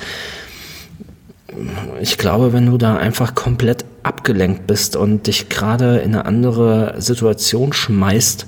ich 2.01 2.19
glaube, 2.19 2.53
wenn 2.53 2.67
du 2.67 2.79
da 2.79 2.97
einfach 2.97 3.35
komplett 3.35 3.85
abgelenkt 4.03 4.67
bist 4.67 4.97
und 4.97 5.27
dich 5.27 5.49
gerade 5.49 5.99
in 5.99 6.15
eine 6.15 6.25
andere 6.25 6.95
Situation 6.99 7.73
schmeißt, 7.73 8.47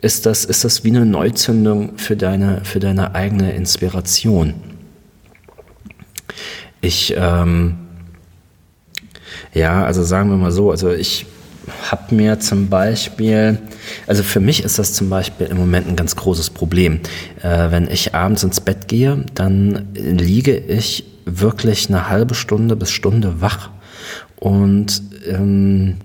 ist 0.00 0.26
das, 0.26 0.44
ist 0.44 0.64
das 0.64 0.84
wie 0.84 0.90
eine 0.90 1.06
Neuzündung 1.06 1.96
für 1.96 2.16
deine, 2.16 2.64
für 2.64 2.80
deine 2.80 3.14
eigene 3.14 3.52
Inspiration. 3.52 4.54
Ich, 6.80 7.14
ähm, 7.16 7.76
ja, 9.54 9.84
also 9.84 10.02
sagen 10.02 10.30
wir 10.30 10.36
mal 10.36 10.50
so, 10.50 10.70
also 10.72 10.90
ich 10.90 11.26
habe 11.90 12.14
mir 12.14 12.40
zum 12.40 12.68
Beispiel, 12.68 13.58
also 14.08 14.24
für 14.24 14.40
mich 14.40 14.64
ist 14.64 14.80
das 14.80 14.94
zum 14.94 15.08
Beispiel 15.08 15.46
im 15.46 15.56
Moment 15.56 15.88
ein 15.88 15.94
ganz 15.94 16.16
großes 16.16 16.50
Problem. 16.50 17.00
Äh, 17.40 17.70
wenn 17.70 17.88
ich 17.88 18.14
abends 18.14 18.42
ins 18.42 18.60
Bett 18.60 18.88
gehe, 18.88 19.24
dann 19.34 19.88
liege 19.94 20.56
ich 20.56 21.11
wirklich 21.24 21.88
eine 21.88 22.08
halbe 22.08 22.34
Stunde 22.34 22.76
bis 22.76 22.90
Stunde 22.90 23.40
wach 23.40 23.70
und 24.36 25.02
ähm, 25.26 25.98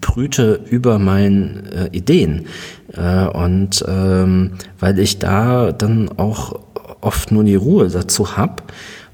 brüte 0.00 0.60
über 0.68 0.98
meinen 0.98 1.66
äh, 1.72 1.88
Ideen. 1.92 2.46
Äh, 2.92 3.26
und 3.26 3.84
ähm, 3.86 4.52
weil 4.78 4.98
ich 4.98 5.18
da 5.18 5.72
dann 5.72 6.08
auch 6.18 6.58
oft 7.00 7.30
nur 7.30 7.44
die 7.44 7.54
Ruhe 7.54 7.88
dazu 7.88 8.36
habe. 8.36 8.62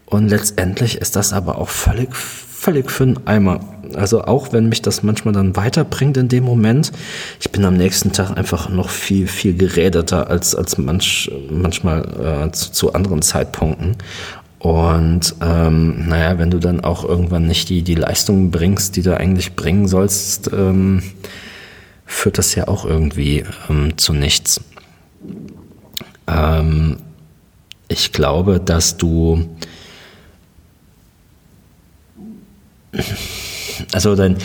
Und 0.06 0.28
letztendlich 0.28 0.98
ist 0.98 1.16
das 1.16 1.32
aber 1.32 1.58
auch 1.58 1.68
völlig, 1.68 2.14
völlig 2.14 2.90
für 2.90 3.06
den 3.06 3.26
Eimer. 3.26 3.60
Also 3.94 4.22
auch 4.24 4.52
wenn 4.52 4.68
mich 4.68 4.80
das 4.82 5.02
manchmal 5.02 5.34
dann 5.34 5.56
weiterbringt 5.56 6.16
in 6.16 6.28
dem 6.28 6.44
Moment, 6.44 6.92
ich 7.40 7.50
bin 7.50 7.64
am 7.64 7.76
nächsten 7.76 8.12
Tag 8.12 8.36
einfach 8.36 8.68
noch 8.68 8.88
viel, 8.88 9.26
viel 9.26 9.54
gerädeter 9.54 10.30
als, 10.30 10.54
als 10.54 10.78
manch, 10.78 11.30
manchmal 11.50 12.46
äh, 12.48 12.52
zu, 12.52 12.72
zu 12.72 12.92
anderen 12.94 13.22
Zeitpunkten. 13.22 13.96
Und 14.62 15.34
ähm, 15.40 16.06
naja, 16.06 16.38
wenn 16.38 16.52
du 16.52 16.60
dann 16.60 16.84
auch 16.84 17.04
irgendwann 17.04 17.48
nicht 17.48 17.68
die, 17.68 17.82
die 17.82 17.96
Leistung 17.96 18.52
bringst, 18.52 18.94
die 18.94 19.02
du 19.02 19.16
eigentlich 19.16 19.56
bringen 19.56 19.88
sollst, 19.88 20.52
ähm, 20.52 21.02
führt 22.06 22.38
das 22.38 22.54
ja 22.54 22.68
auch 22.68 22.84
irgendwie 22.84 23.44
ähm, 23.68 23.98
zu 23.98 24.12
nichts. 24.12 24.60
Ähm, 26.28 26.98
ich 27.88 28.12
glaube, 28.12 28.60
dass 28.60 28.96
du 28.96 29.48
also 33.92 34.14
dann 34.14 34.36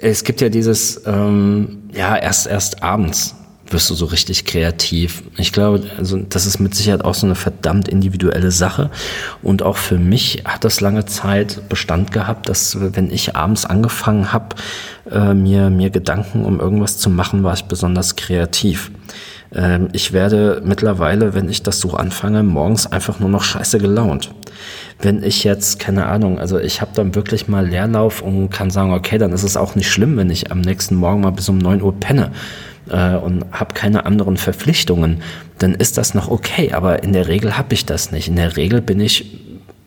es 0.00 0.24
gibt 0.24 0.40
ja 0.40 0.48
dieses 0.48 1.02
ähm, 1.04 1.82
ja 1.92 2.16
erst 2.16 2.46
erst 2.46 2.82
abends 2.82 3.34
wirst 3.72 3.90
du 3.90 3.94
so 3.94 4.06
richtig 4.06 4.44
kreativ. 4.44 5.22
Ich 5.36 5.52
glaube, 5.52 5.82
also 5.96 6.18
das 6.18 6.46
ist 6.46 6.58
mit 6.58 6.74
Sicherheit 6.74 7.04
auch 7.04 7.14
so 7.14 7.26
eine 7.26 7.34
verdammt 7.34 7.88
individuelle 7.88 8.50
Sache. 8.50 8.90
Und 9.42 9.62
auch 9.62 9.76
für 9.76 9.98
mich 9.98 10.42
hat 10.44 10.64
das 10.64 10.80
lange 10.80 11.06
Zeit 11.06 11.68
Bestand 11.68 12.12
gehabt, 12.12 12.48
dass 12.48 12.78
wenn 12.80 13.10
ich 13.10 13.36
abends 13.36 13.66
angefangen 13.66 14.32
habe, 14.32 14.56
äh, 15.10 15.34
mir, 15.34 15.70
mir 15.70 15.90
Gedanken 15.90 16.44
um 16.44 16.60
irgendwas 16.60 16.98
zu 16.98 17.10
machen, 17.10 17.42
war 17.42 17.54
ich 17.54 17.64
besonders 17.64 18.16
kreativ. 18.16 18.90
Ähm, 19.54 19.88
ich 19.92 20.12
werde 20.12 20.62
mittlerweile, 20.64 21.34
wenn 21.34 21.48
ich 21.48 21.62
das 21.62 21.80
so 21.80 21.94
anfange, 21.94 22.42
morgens 22.42 22.86
einfach 22.86 23.18
nur 23.18 23.28
noch 23.28 23.42
scheiße 23.42 23.78
gelaunt. 23.78 24.30
Wenn 25.00 25.22
ich 25.22 25.44
jetzt, 25.44 25.78
keine 25.78 26.06
Ahnung, 26.06 26.38
also 26.38 26.58
ich 26.58 26.80
habe 26.80 26.90
dann 26.94 27.14
wirklich 27.14 27.48
mal 27.48 27.66
Leerlauf 27.66 28.20
und 28.20 28.50
kann 28.50 28.70
sagen, 28.70 28.92
okay, 28.92 29.18
dann 29.18 29.32
ist 29.32 29.44
es 29.44 29.56
auch 29.56 29.74
nicht 29.74 29.90
schlimm, 29.90 30.16
wenn 30.16 30.30
ich 30.30 30.50
am 30.50 30.60
nächsten 30.60 30.96
Morgen 30.96 31.20
mal 31.20 31.30
bis 31.30 31.48
um 31.48 31.58
neun 31.58 31.82
Uhr 31.82 31.94
penne 31.98 32.32
äh, 32.90 33.16
und 33.16 33.44
habe 33.52 33.74
keine 33.74 34.06
anderen 34.06 34.36
Verpflichtungen, 34.36 35.22
dann 35.58 35.74
ist 35.74 35.98
das 35.98 36.14
noch 36.14 36.28
okay. 36.28 36.72
Aber 36.72 37.02
in 37.02 37.12
der 37.12 37.28
Regel 37.28 37.56
habe 37.56 37.74
ich 37.74 37.86
das 37.86 38.12
nicht. 38.12 38.28
In 38.28 38.36
der 38.36 38.56
Regel 38.56 38.80
bin 38.80 39.00
ich 39.00 39.38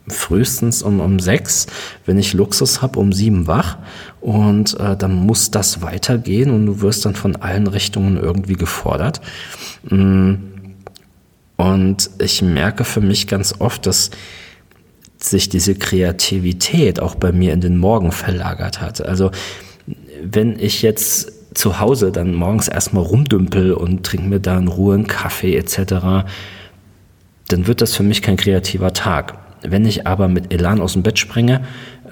frühestens 0.08 0.84
um, 0.84 1.00
um 1.00 1.20
sechs, 1.20 1.68
wenn 2.06 2.18
ich 2.18 2.34
Luxus 2.34 2.82
habe, 2.82 3.00
um 3.00 3.14
sieben 3.14 3.48
wach 3.48 3.78
und 4.20 4.80
äh, 4.80 4.98
dann 4.98 5.14
muss 5.14 5.52
das 5.52 5.82
weitergehen 5.82 6.52
und 6.52 6.66
du 6.66 6.82
wirst 6.82 7.06
dann 7.06 7.16
von 7.16 7.36
allen 7.38 7.68
Richtungen 7.68 8.18
irgendwie 8.18 8.56
gefordert. 8.56 9.22
Mm. 9.90 10.36
Und 11.58 12.10
ich 12.18 12.42
merke 12.42 12.84
für 12.84 13.02
mich 13.02 13.28
ganz 13.28 13.54
oft, 13.60 13.86
dass 13.86 14.10
sich 15.20 15.48
diese 15.48 15.76
Kreativität 15.76 17.00
auch 17.00 17.14
bei 17.14 17.32
mir 17.32 17.54
in 17.54 17.62
den 17.62 17.78
Morgen 17.78 18.12
verlagert 18.12 18.82
hat. 18.82 19.06
Also 19.06 19.30
wenn 20.24 20.58
ich 20.58 20.82
jetzt 20.82 21.32
zu 21.54 21.80
Hause 21.80 22.12
dann 22.12 22.34
morgens 22.34 22.68
erstmal 22.68 23.04
rumdümpel 23.04 23.74
und 23.74 24.06
trinke 24.06 24.28
mir 24.28 24.40
da 24.40 24.58
in 24.58 24.68
Ruhe 24.68 24.96
einen 24.96 25.08
Kaffee 25.08 25.56
etc., 25.56 26.26
dann 27.48 27.68
wird 27.68 27.82
das 27.82 27.96
für 27.96 28.04
mich 28.04 28.22
kein 28.22 28.38
kreativer 28.38 28.94
Tag. 28.94 29.38
Wenn 29.62 29.86
ich 29.86 30.08
aber 30.08 30.30
mit 30.30 30.54
Elan 30.54 30.80
aus 30.80 30.94
dem 30.94 31.04
Bett 31.04 31.20
springe, 31.20 31.62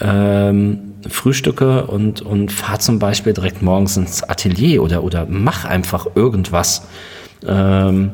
ähm, 0.01 0.93
frühstücke 1.07 1.87
und, 1.87 2.21
und 2.21 2.51
fahre 2.51 2.79
zum 2.79 2.99
Beispiel 2.99 3.33
direkt 3.33 3.61
morgens 3.61 3.95
ins 3.95 4.23
Atelier 4.23 4.83
oder, 4.83 5.03
oder 5.03 5.25
mach 5.29 5.63
einfach 5.65 6.07
irgendwas, 6.15 6.87
ähm, 7.47 8.11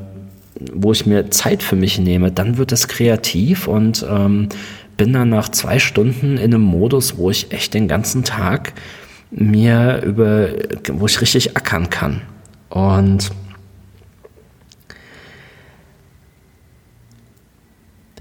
wo 0.73 0.91
ich 0.91 1.05
mir 1.05 1.31
Zeit 1.31 1.63
für 1.63 1.75
mich 1.75 1.99
nehme, 1.99 2.31
dann 2.31 2.57
wird 2.57 2.71
es 2.71 2.88
kreativ 2.88 3.67
und 3.67 4.05
ähm, 4.09 4.49
bin 4.95 5.11
dann 5.11 5.29
nach 5.29 5.49
zwei 5.49 5.79
Stunden 5.79 6.38
in 6.38 6.53
einem 6.53 6.61
Modus, 6.61 7.17
wo 7.17 7.29
ich 7.29 7.51
echt 7.51 7.73
den 7.73 7.88
ganzen 7.88 8.23
Tag 8.23 8.73
mir 9.31 10.01
über, 10.03 10.49
wo 10.91 11.05
ich 11.05 11.21
richtig 11.21 11.57
ackern 11.57 11.89
kann. 11.89 12.21
Und 12.69 13.31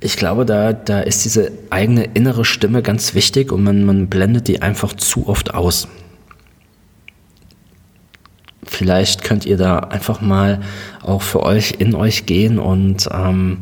ich 0.00 0.16
glaube, 0.16 0.44
da, 0.44 0.72
da 0.72 1.00
ist 1.00 1.24
diese 1.24 1.50
eigene 1.70 2.04
innere 2.04 2.44
Stimme 2.44 2.82
ganz 2.82 3.14
wichtig 3.14 3.52
und 3.52 3.62
man, 3.62 3.84
man 3.84 4.08
blendet 4.08 4.48
die 4.48 4.60
einfach 4.60 4.92
zu 4.92 5.28
oft 5.28 5.54
aus. 5.54 5.88
Vielleicht 8.64 9.22
könnt 9.22 9.46
ihr 9.46 9.56
da 9.56 9.78
einfach 9.78 10.20
mal 10.20 10.60
auch 11.02 11.22
für 11.22 11.42
euch 11.42 11.76
in 11.78 11.94
euch 11.94 12.26
gehen 12.26 12.58
und 12.58 13.08
ähm, 13.12 13.58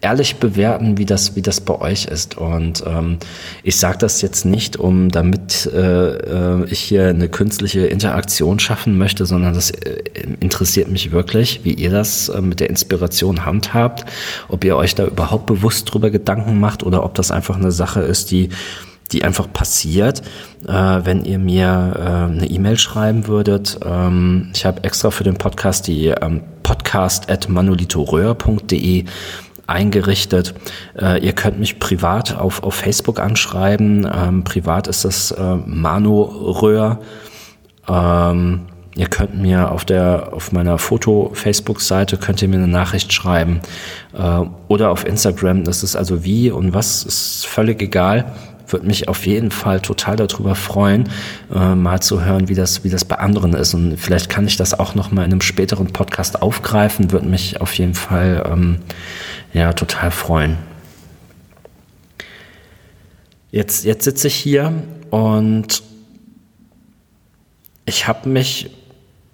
ehrlich 0.00 0.36
bewerten, 0.36 0.98
wie 0.98 1.04
das, 1.04 1.36
wie 1.36 1.42
das 1.42 1.60
bei 1.60 1.80
euch 1.80 2.06
ist. 2.06 2.36
Und 2.36 2.82
ähm, 2.86 3.18
ich 3.62 3.76
sage 3.78 3.98
das 3.98 4.22
jetzt 4.22 4.44
nicht, 4.44 4.76
um 4.76 5.10
damit 5.10 5.66
äh, 5.72 6.60
äh, 6.60 6.64
ich 6.70 6.80
hier 6.80 7.08
eine 7.08 7.28
künstliche 7.28 7.86
Interaktion 7.86 8.58
schaffen 8.58 8.98
möchte, 8.98 9.26
sondern 9.26 9.54
das 9.54 9.70
äh, 9.70 10.02
interessiert 10.40 10.90
mich 10.90 11.12
wirklich, 11.12 11.60
wie 11.64 11.74
ihr 11.74 11.90
das 11.90 12.28
äh, 12.28 12.40
mit 12.40 12.60
der 12.60 12.70
Inspiration 12.70 13.44
handhabt, 13.44 14.04
ob 14.48 14.64
ihr 14.64 14.76
euch 14.76 14.94
da 14.94 15.06
überhaupt 15.06 15.46
bewusst 15.46 15.92
drüber 15.92 16.10
Gedanken 16.10 16.58
macht 16.60 16.82
oder 16.82 17.04
ob 17.04 17.14
das 17.14 17.30
einfach 17.30 17.56
eine 17.56 17.72
Sache 17.72 18.00
ist, 18.00 18.30
die 18.30 18.50
die 19.12 19.24
einfach 19.24 19.52
passiert, 19.52 20.22
äh, 20.66 20.72
wenn 20.72 21.24
ihr 21.24 21.38
mir 21.38 21.94
äh, 21.96 22.00
eine 22.32 22.46
E-Mail 22.46 22.78
schreiben 22.78 23.26
würdet. 23.26 23.78
Ähm, 23.84 24.50
ich 24.54 24.64
habe 24.64 24.84
extra 24.84 25.10
für 25.10 25.24
den 25.24 25.34
Podcast 25.34 25.86
die 25.86 26.06
ähm, 26.06 26.42
podcast 26.62 27.30
at 27.30 27.48
manolitoröhr.de 27.48 29.04
eingerichtet. 29.70 30.54
Äh, 31.00 31.24
ihr 31.24 31.32
könnt 31.32 31.58
mich 31.58 31.78
privat 31.78 32.36
auf, 32.36 32.62
auf 32.62 32.74
Facebook 32.74 33.20
anschreiben. 33.20 34.08
Ähm, 34.12 34.44
privat 34.44 34.88
ist 34.88 35.04
das 35.04 35.30
äh, 35.30 35.56
Mano 35.64 36.22
Röhr. 36.22 36.98
Ähm, 37.88 38.62
ihr 38.96 39.06
könnt 39.06 39.40
mir 39.40 39.70
auf 39.70 39.84
der 39.84 40.30
auf 40.32 40.52
meiner 40.52 40.78
Foto-Facebook-Seite 40.78 42.16
könnt 42.16 42.42
ihr 42.42 42.48
mir 42.48 42.56
eine 42.56 42.68
Nachricht 42.68 43.12
schreiben 43.12 43.60
äh, 44.12 44.42
oder 44.68 44.90
auf 44.90 45.06
Instagram. 45.06 45.64
Das 45.64 45.82
ist 45.82 45.96
also 45.96 46.24
wie 46.24 46.50
und 46.50 46.74
was 46.74 47.04
ist 47.04 47.46
völlig 47.46 47.80
egal 47.80 48.32
würde 48.72 48.86
mich 48.86 49.08
auf 49.08 49.26
jeden 49.26 49.50
Fall 49.50 49.80
total 49.80 50.16
darüber 50.16 50.54
freuen, 50.54 51.08
äh, 51.54 51.74
mal 51.74 52.00
zu 52.00 52.24
hören, 52.24 52.48
wie 52.48 52.54
das, 52.54 52.84
wie 52.84 52.90
das 52.90 53.04
bei 53.04 53.16
anderen 53.16 53.52
ist. 53.54 53.74
Und 53.74 53.96
vielleicht 53.96 54.28
kann 54.28 54.46
ich 54.46 54.56
das 54.56 54.78
auch 54.78 54.94
noch 54.94 55.10
mal 55.10 55.24
in 55.24 55.32
einem 55.32 55.40
späteren 55.40 55.88
Podcast 55.88 56.40
aufgreifen. 56.42 57.12
Würde 57.12 57.26
mich 57.26 57.60
auf 57.60 57.72
jeden 57.74 57.94
Fall 57.94 58.48
ähm, 58.50 58.78
ja 59.52 59.72
total 59.72 60.10
freuen. 60.10 60.56
Jetzt, 63.50 63.84
jetzt 63.84 64.04
sitze 64.04 64.28
ich 64.28 64.34
hier 64.34 64.72
und 65.10 65.82
ich 67.84 68.06
habe 68.06 68.28
mich 68.28 68.70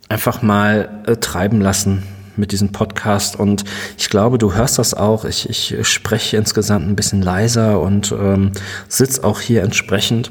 einfach 0.09 0.41
mal 0.41 1.03
äh, 1.07 1.17
treiben 1.17 1.61
lassen 1.61 2.03
mit 2.37 2.53
diesem 2.53 2.73
Podcast. 2.73 3.37
Und 3.39 3.65
ich 3.99 4.09
glaube, 4.09 4.39
du 4.39 4.55
hörst 4.55 4.79
das 4.79 4.95
auch. 4.95 5.25
Ich, 5.25 5.49
ich 5.51 5.77
spreche 5.87 6.37
insgesamt 6.37 6.89
ein 6.89 6.97
bisschen 6.97 7.23
leiser 7.23 7.81
und 7.81 8.13
ähm, 8.13 8.53
sitze 8.89 9.25
auch 9.25 9.41
hier 9.41 9.63
entsprechend 9.63 10.31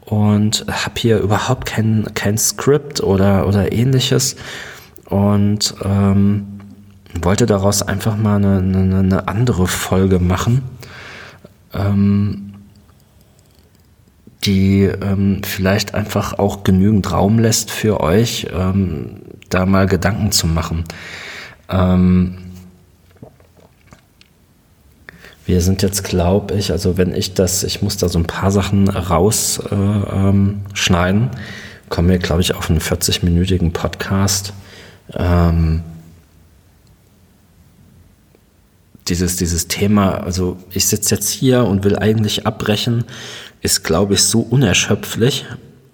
und 0.00 0.66
habe 0.68 0.94
hier 0.96 1.18
überhaupt 1.18 1.66
kein, 1.66 2.06
kein 2.14 2.38
Skript 2.38 3.02
oder, 3.02 3.46
oder 3.46 3.72
ähnliches. 3.72 4.36
Und 5.06 5.74
ähm, 5.84 6.60
wollte 7.20 7.46
daraus 7.46 7.82
einfach 7.82 8.16
mal 8.16 8.36
eine, 8.36 8.58
eine, 8.58 8.98
eine 8.98 9.28
andere 9.28 9.66
Folge 9.66 10.18
machen. 10.18 10.62
Ähm, 11.74 12.52
die 14.44 14.82
ähm, 14.82 15.42
vielleicht 15.44 15.94
einfach 15.94 16.38
auch 16.38 16.64
genügend 16.64 17.12
Raum 17.12 17.38
lässt 17.38 17.70
für 17.70 18.00
euch, 18.00 18.48
ähm, 18.52 19.22
da 19.50 19.66
mal 19.66 19.86
Gedanken 19.86 20.32
zu 20.32 20.46
machen. 20.46 20.84
Ähm, 21.68 22.38
wir 25.44 25.60
sind 25.60 25.82
jetzt, 25.82 26.04
glaube 26.04 26.54
ich, 26.54 26.72
also 26.72 26.96
wenn 26.96 27.14
ich 27.14 27.34
das, 27.34 27.64
ich 27.64 27.82
muss 27.82 27.96
da 27.96 28.08
so 28.08 28.18
ein 28.18 28.26
paar 28.26 28.50
Sachen 28.50 28.88
rausschneiden, 28.88 31.22
äh, 31.22 31.26
ähm, 31.26 31.30
kommen 31.88 32.08
wir, 32.08 32.18
glaube 32.18 32.40
ich, 32.40 32.54
auf 32.54 32.70
einen 32.70 32.80
40-minütigen 32.80 33.72
Podcast. 33.72 34.54
Ähm, 35.14 35.82
dieses, 39.08 39.36
dieses 39.36 39.68
Thema, 39.68 40.22
also 40.22 40.58
ich 40.70 40.86
sitze 40.86 41.14
jetzt 41.14 41.28
hier 41.30 41.64
und 41.64 41.84
will 41.84 41.96
eigentlich 41.96 42.46
abbrechen, 42.46 43.04
ist, 43.60 43.84
glaube 43.84 44.14
ich, 44.14 44.22
so 44.22 44.40
unerschöpflich. 44.40 45.46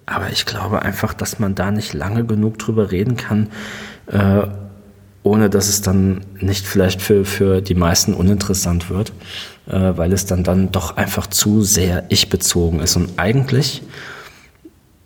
Aber 0.05 0.29
ich 0.31 0.45
glaube 0.45 0.81
einfach, 0.81 1.13
dass 1.13 1.39
man 1.39 1.55
da 1.55 1.71
nicht 1.71 1.93
lange 1.93 2.25
genug 2.25 2.57
drüber 2.57 2.91
reden 2.91 3.15
kann, 3.15 3.49
äh, 4.07 4.47
ohne 5.21 5.49
dass 5.49 5.69
es 5.69 5.81
dann 5.81 6.21
nicht 6.39 6.65
vielleicht 6.65 7.01
für, 7.01 7.25
für 7.25 7.61
die 7.61 7.75
meisten 7.75 8.13
uninteressant 8.13 8.89
wird, 8.89 9.11
äh, 9.67 9.91
weil 9.95 10.13
es 10.13 10.25
dann, 10.25 10.43
dann 10.43 10.71
doch 10.71 10.97
einfach 10.97 11.27
zu 11.27 11.61
sehr 11.61 12.05
ich-bezogen 12.09 12.79
ist. 12.79 12.95
Und 12.95 13.11
eigentlich 13.17 13.83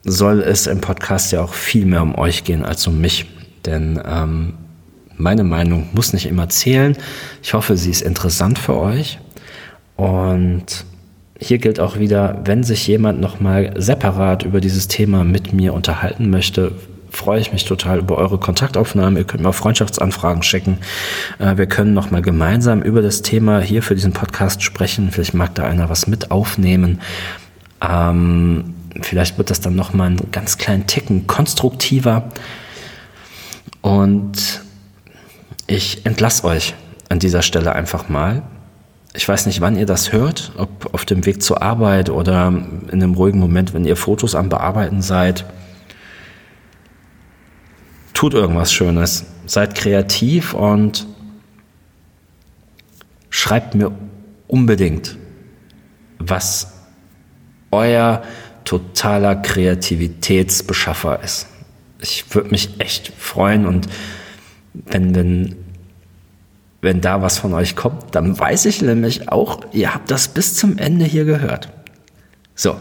soll 0.06 0.42
es 0.42 0.68
im 0.68 0.82
Podcast 0.82 1.32
ja 1.32 1.42
auch 1.42 1.54
viel 1.54 1.86
mehr 1.86 2.02
um 2.02 2.16
euch 2.16 2.44
gehen 2.44 2.64
als 2.64 2.86
um 2.88 3.00
mich. 3.00 3.26
Denn 3.66 4.02
ähm, 4.06 4.54
meine 5.18 5.44
Meinung 5.44 5.90
muss 5.94 6.14
nicht 6.14 6.26
immer 6.26 6.50
zählen. 6.50 6.98
Ich 7.42 7.54
hoffe, 7.54 7.78
sie 7.78 7.92
ist 7.92 8.02
interessant 8.02 8.60
für 8.60 8.76
euch. 8.76 9.20
Und 9.96 10.86
hier 11.40 11.58
gilt 11.58 11.80
auch 11.80 12.00
wieder, 12.00 12.42
wenn 12.46 12.64
sich 12.64 12.88
jemand 12.88 13.20
nochmal 13.20 13.74
separat 13.78 14.44
über 14.44 14.62
dieses 14.62 14.88
Thema 14.88 15.24
mit 15.24 15.54
mir 15.54 15.74
unterhalten 15.74 16.30
möchte, 16.30 16.74
freue 17.10 17.40
ich 17.40 17.54
mich 17.54 17.66
total 17.66 18.00
über 18.00 18.18
eure 18.18 18.40
Kontaktaufnahmen. 18.40 19.18
Ihr 19.18 19.24
könnt 19.24 19.44
mir 19.44 19.50
auch 19.50 19.56
Freundschaftsanfragen 19.56 20.42
schicken. 20.42 20.80
Äh, 21.40 21.58
wir 21.58 21.68
können 21.68 21.94
nochmal 21.94 22.22
gemeinsam 22.22 22.82
über 22.82 23.02
das 23.02 23.22
Thema 23.22 23.60
hier 23.60 23.84
für 23.84 23.96
diesen 23.96 24.14
Podcast 24.14 24.64
sprechen. 24.64 25.12
Vielleicht 25.12 25.34
mag 25.34 25.54
da 25.56 25.64
einer 25.64 25.90
was 25.90 26.08
mit 26.08 26.32
aufnehmen. 26.32 27.02
Ähm, 27.82 28.74
vielleicht 29.02 29.38
wird 29.38 29.50
das 29.50 29.62
dann 29.62 29.76
nochmal 29.76 30.08
einen 30.08 30.32
ganz 30.32 30.58
kleinen 30.58 30.88
Ticken 30.88 31.28
konstruktiver. 31.28 32.32
Und 33.82 34.63
ich 35.68 36.06
entlasse 36.06 36.44
euch 36.46 36.76
an 37.10 37.20
dieser 37.20 37.42
Stelle 37.42 37.74
einfach 37.74 38.10
mal. 38.10 38.44
Ich 39.14 39.28
weiß 39.28 39.46
nicht, 39.46 39.62
wann 39.62 39.78
ihr 39.78 39.86
das 39.86 40.12
hört, 40.12 40.52
ob 40.58 40.94
auf 40.94 41.06
dem 41.06 41.26
Weg 41.26 41.44
zur 41.44 41.62
Arbeit 41.62 42.10
oder 42.10 42.48
in 42.48 42.92
einem 42.92 43.14
ruhigen 43.14 43.40
Moment, 43.40 43.74
wenn 43.74 43.86
ihr 43.86 43.96
Fotos 43.96 44.34
am 44.34 44.50
Bearbeiten 44.50 45.02
seid. 45.02 45.46
Tut 48.14 48.34
irgendwas 48.34 48.74
Schönes, 48.74 49.26
seid 49.46 49.76
kreativ 49.76 50.54
und 50.54 51.06
schreibt 53.30 53.76
mir 53.76 53.92
unbedingt, 54.48 55.18
was 56.20 56.72
euer 57.72 58.24
totaler 58.66 59.36
Kreativitätsbeschaffer 59.36 61.22
ist. 61.24 61.48
Ich 62.00 62.34
würde 62.34 62.50
mich 62.50 62.80
echt 62.80 63.14
freuen 63.18 63.66
und 63.66 63.88
wenn, 64.74 65.16
wenn, 65.16 65.56
wenn 66.82 67.02
da 67.02 67.22
was 67.22 67.38
von 67.38 67.54
euch 67.54 67.76
kommt, 67.76 68.16
dann 68.16 68.38
weiß 68.38 68.66
ich 68.66 68.82
nämlich 68.82 69.30
auch, 69.30 69.62
ihr 69.72 69.94
habt 69.94 70.12
das 70.12 70.28
bis 70.28 70.56
zum 70.56 70.78
Ende 70.78 71.06
hier 71.06 71.26
gehört. 71.26 71.70
So. 72.56 72.76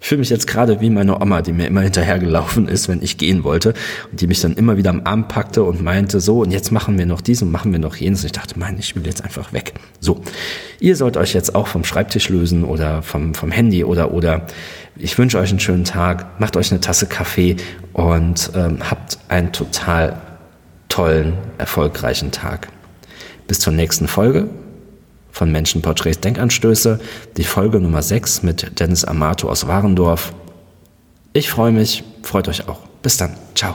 Ich 0.00 0.08
fühle 0.08 0.18
mich 0.18 0.28
jetzt 0.28 0.46
gerade 0.46 0.82
wie 0.82 0.90
meine 0.90 1.18
Oma, 1.18 1.40
die 1.40 1.54
mir 1.54 1.66
immer 1.66 1.80
hinterhergelaufen 1.80 2.68
ist, 2.68 2.90
wenn 2.90 3.00
ich 3.00 3.16
gehen 3.16 3.42
wollte 3.42 3.72
und 4.10 4.20
die 4.20 4.26
mich 4.26 4.38
dann 4.38 4.52
immer 4.52 4.76
wieder 4.76 4.90
am 4.90 5.00
Arm 5.04 5.28
packte 5.28 5.62
und 5.62 5.82
meinte, 5.82 6.20
so, 6.20 6.42
und 6.42 6.50
jetzt 6.50 6.70
machen 6.70 6.98
wir 6.98 7.06
noch 7.06 7.22
dies 7.22 7.40
und 7.40 7.50
machen 7.50 7.72
wir 7.72 7.78
noch 7.78 7.96
jenes. 7.96 8.20
Und 8.20 8.26
ich 8.26 8.32
dachte, 8.32 8.58
mein, 8.58 8.78
ich 8.78 8.94
will 8.94 9.06
jetzt 9.06 9.24
einfach 9.24 9.54
weg. 9.54 9.72
So, 10.00 10.20
ihr 10.78 10.94
sollt 10.96 11.16
euch 11.16 11.32
jetzt 11.32 11.54
auch 11.54 11.68
vom 11.68 11.84
Schreibtisch 11.84 12.28
lösen 12.28 12.64
oder 12.64 13.00
vom, 13.00 13.32
vom 13.32 13.50
Handy 13.50 13.82
oder, 13.82 14.12
oder 14.12 14.46
ich 14.96 15.16
wünsche 15.16 15.38
euch 15.38 15.48
einen 15.48 15.60
schönen 15.60 15.84
Tag, 15.84 16.38
macht 16.38 16.58
euch 16.58 16.70
eine 16.70 16.82
Tasse 16.82 17.06
Kaffee 17.06 17.56
und 17.94 18.50
ähm, 18.54 18.78
habt 18.90 19.16
einen 19.28 19.52
total 19.52 20.20
tollen, 20.94 21.36
erfolgreichen 21.58 22.30
Tag. 22.30 22.68
Bis 23.48 23.58
zur 23.58 23.72
nächsten 23.72 24.06
Folge 24.06 24.48
von 25.32 25.50
Menschenporträts 25.50 26.20
Denkanstöße, 26.20 27.00
die 27.36 27.42
Folge 27.42 27.80
Nummer 27.80 28.00
6 28.00 28.44
mit 28.44 28.78
Dennis 28.78 29.04
Amato 29.04 29.48
aus 29.48 29.66
Warendorf. 29.66 30.32
Ich 31.32 31.50
freue 31.50 31.72
mich, 31.72 32.04
freut 32.22 32.46
euch 32.46 32.68
auch. 32.68 32.78
Bis 33.02 33.16
dann. 33.16 33.34
Ciao. 33.56 33.74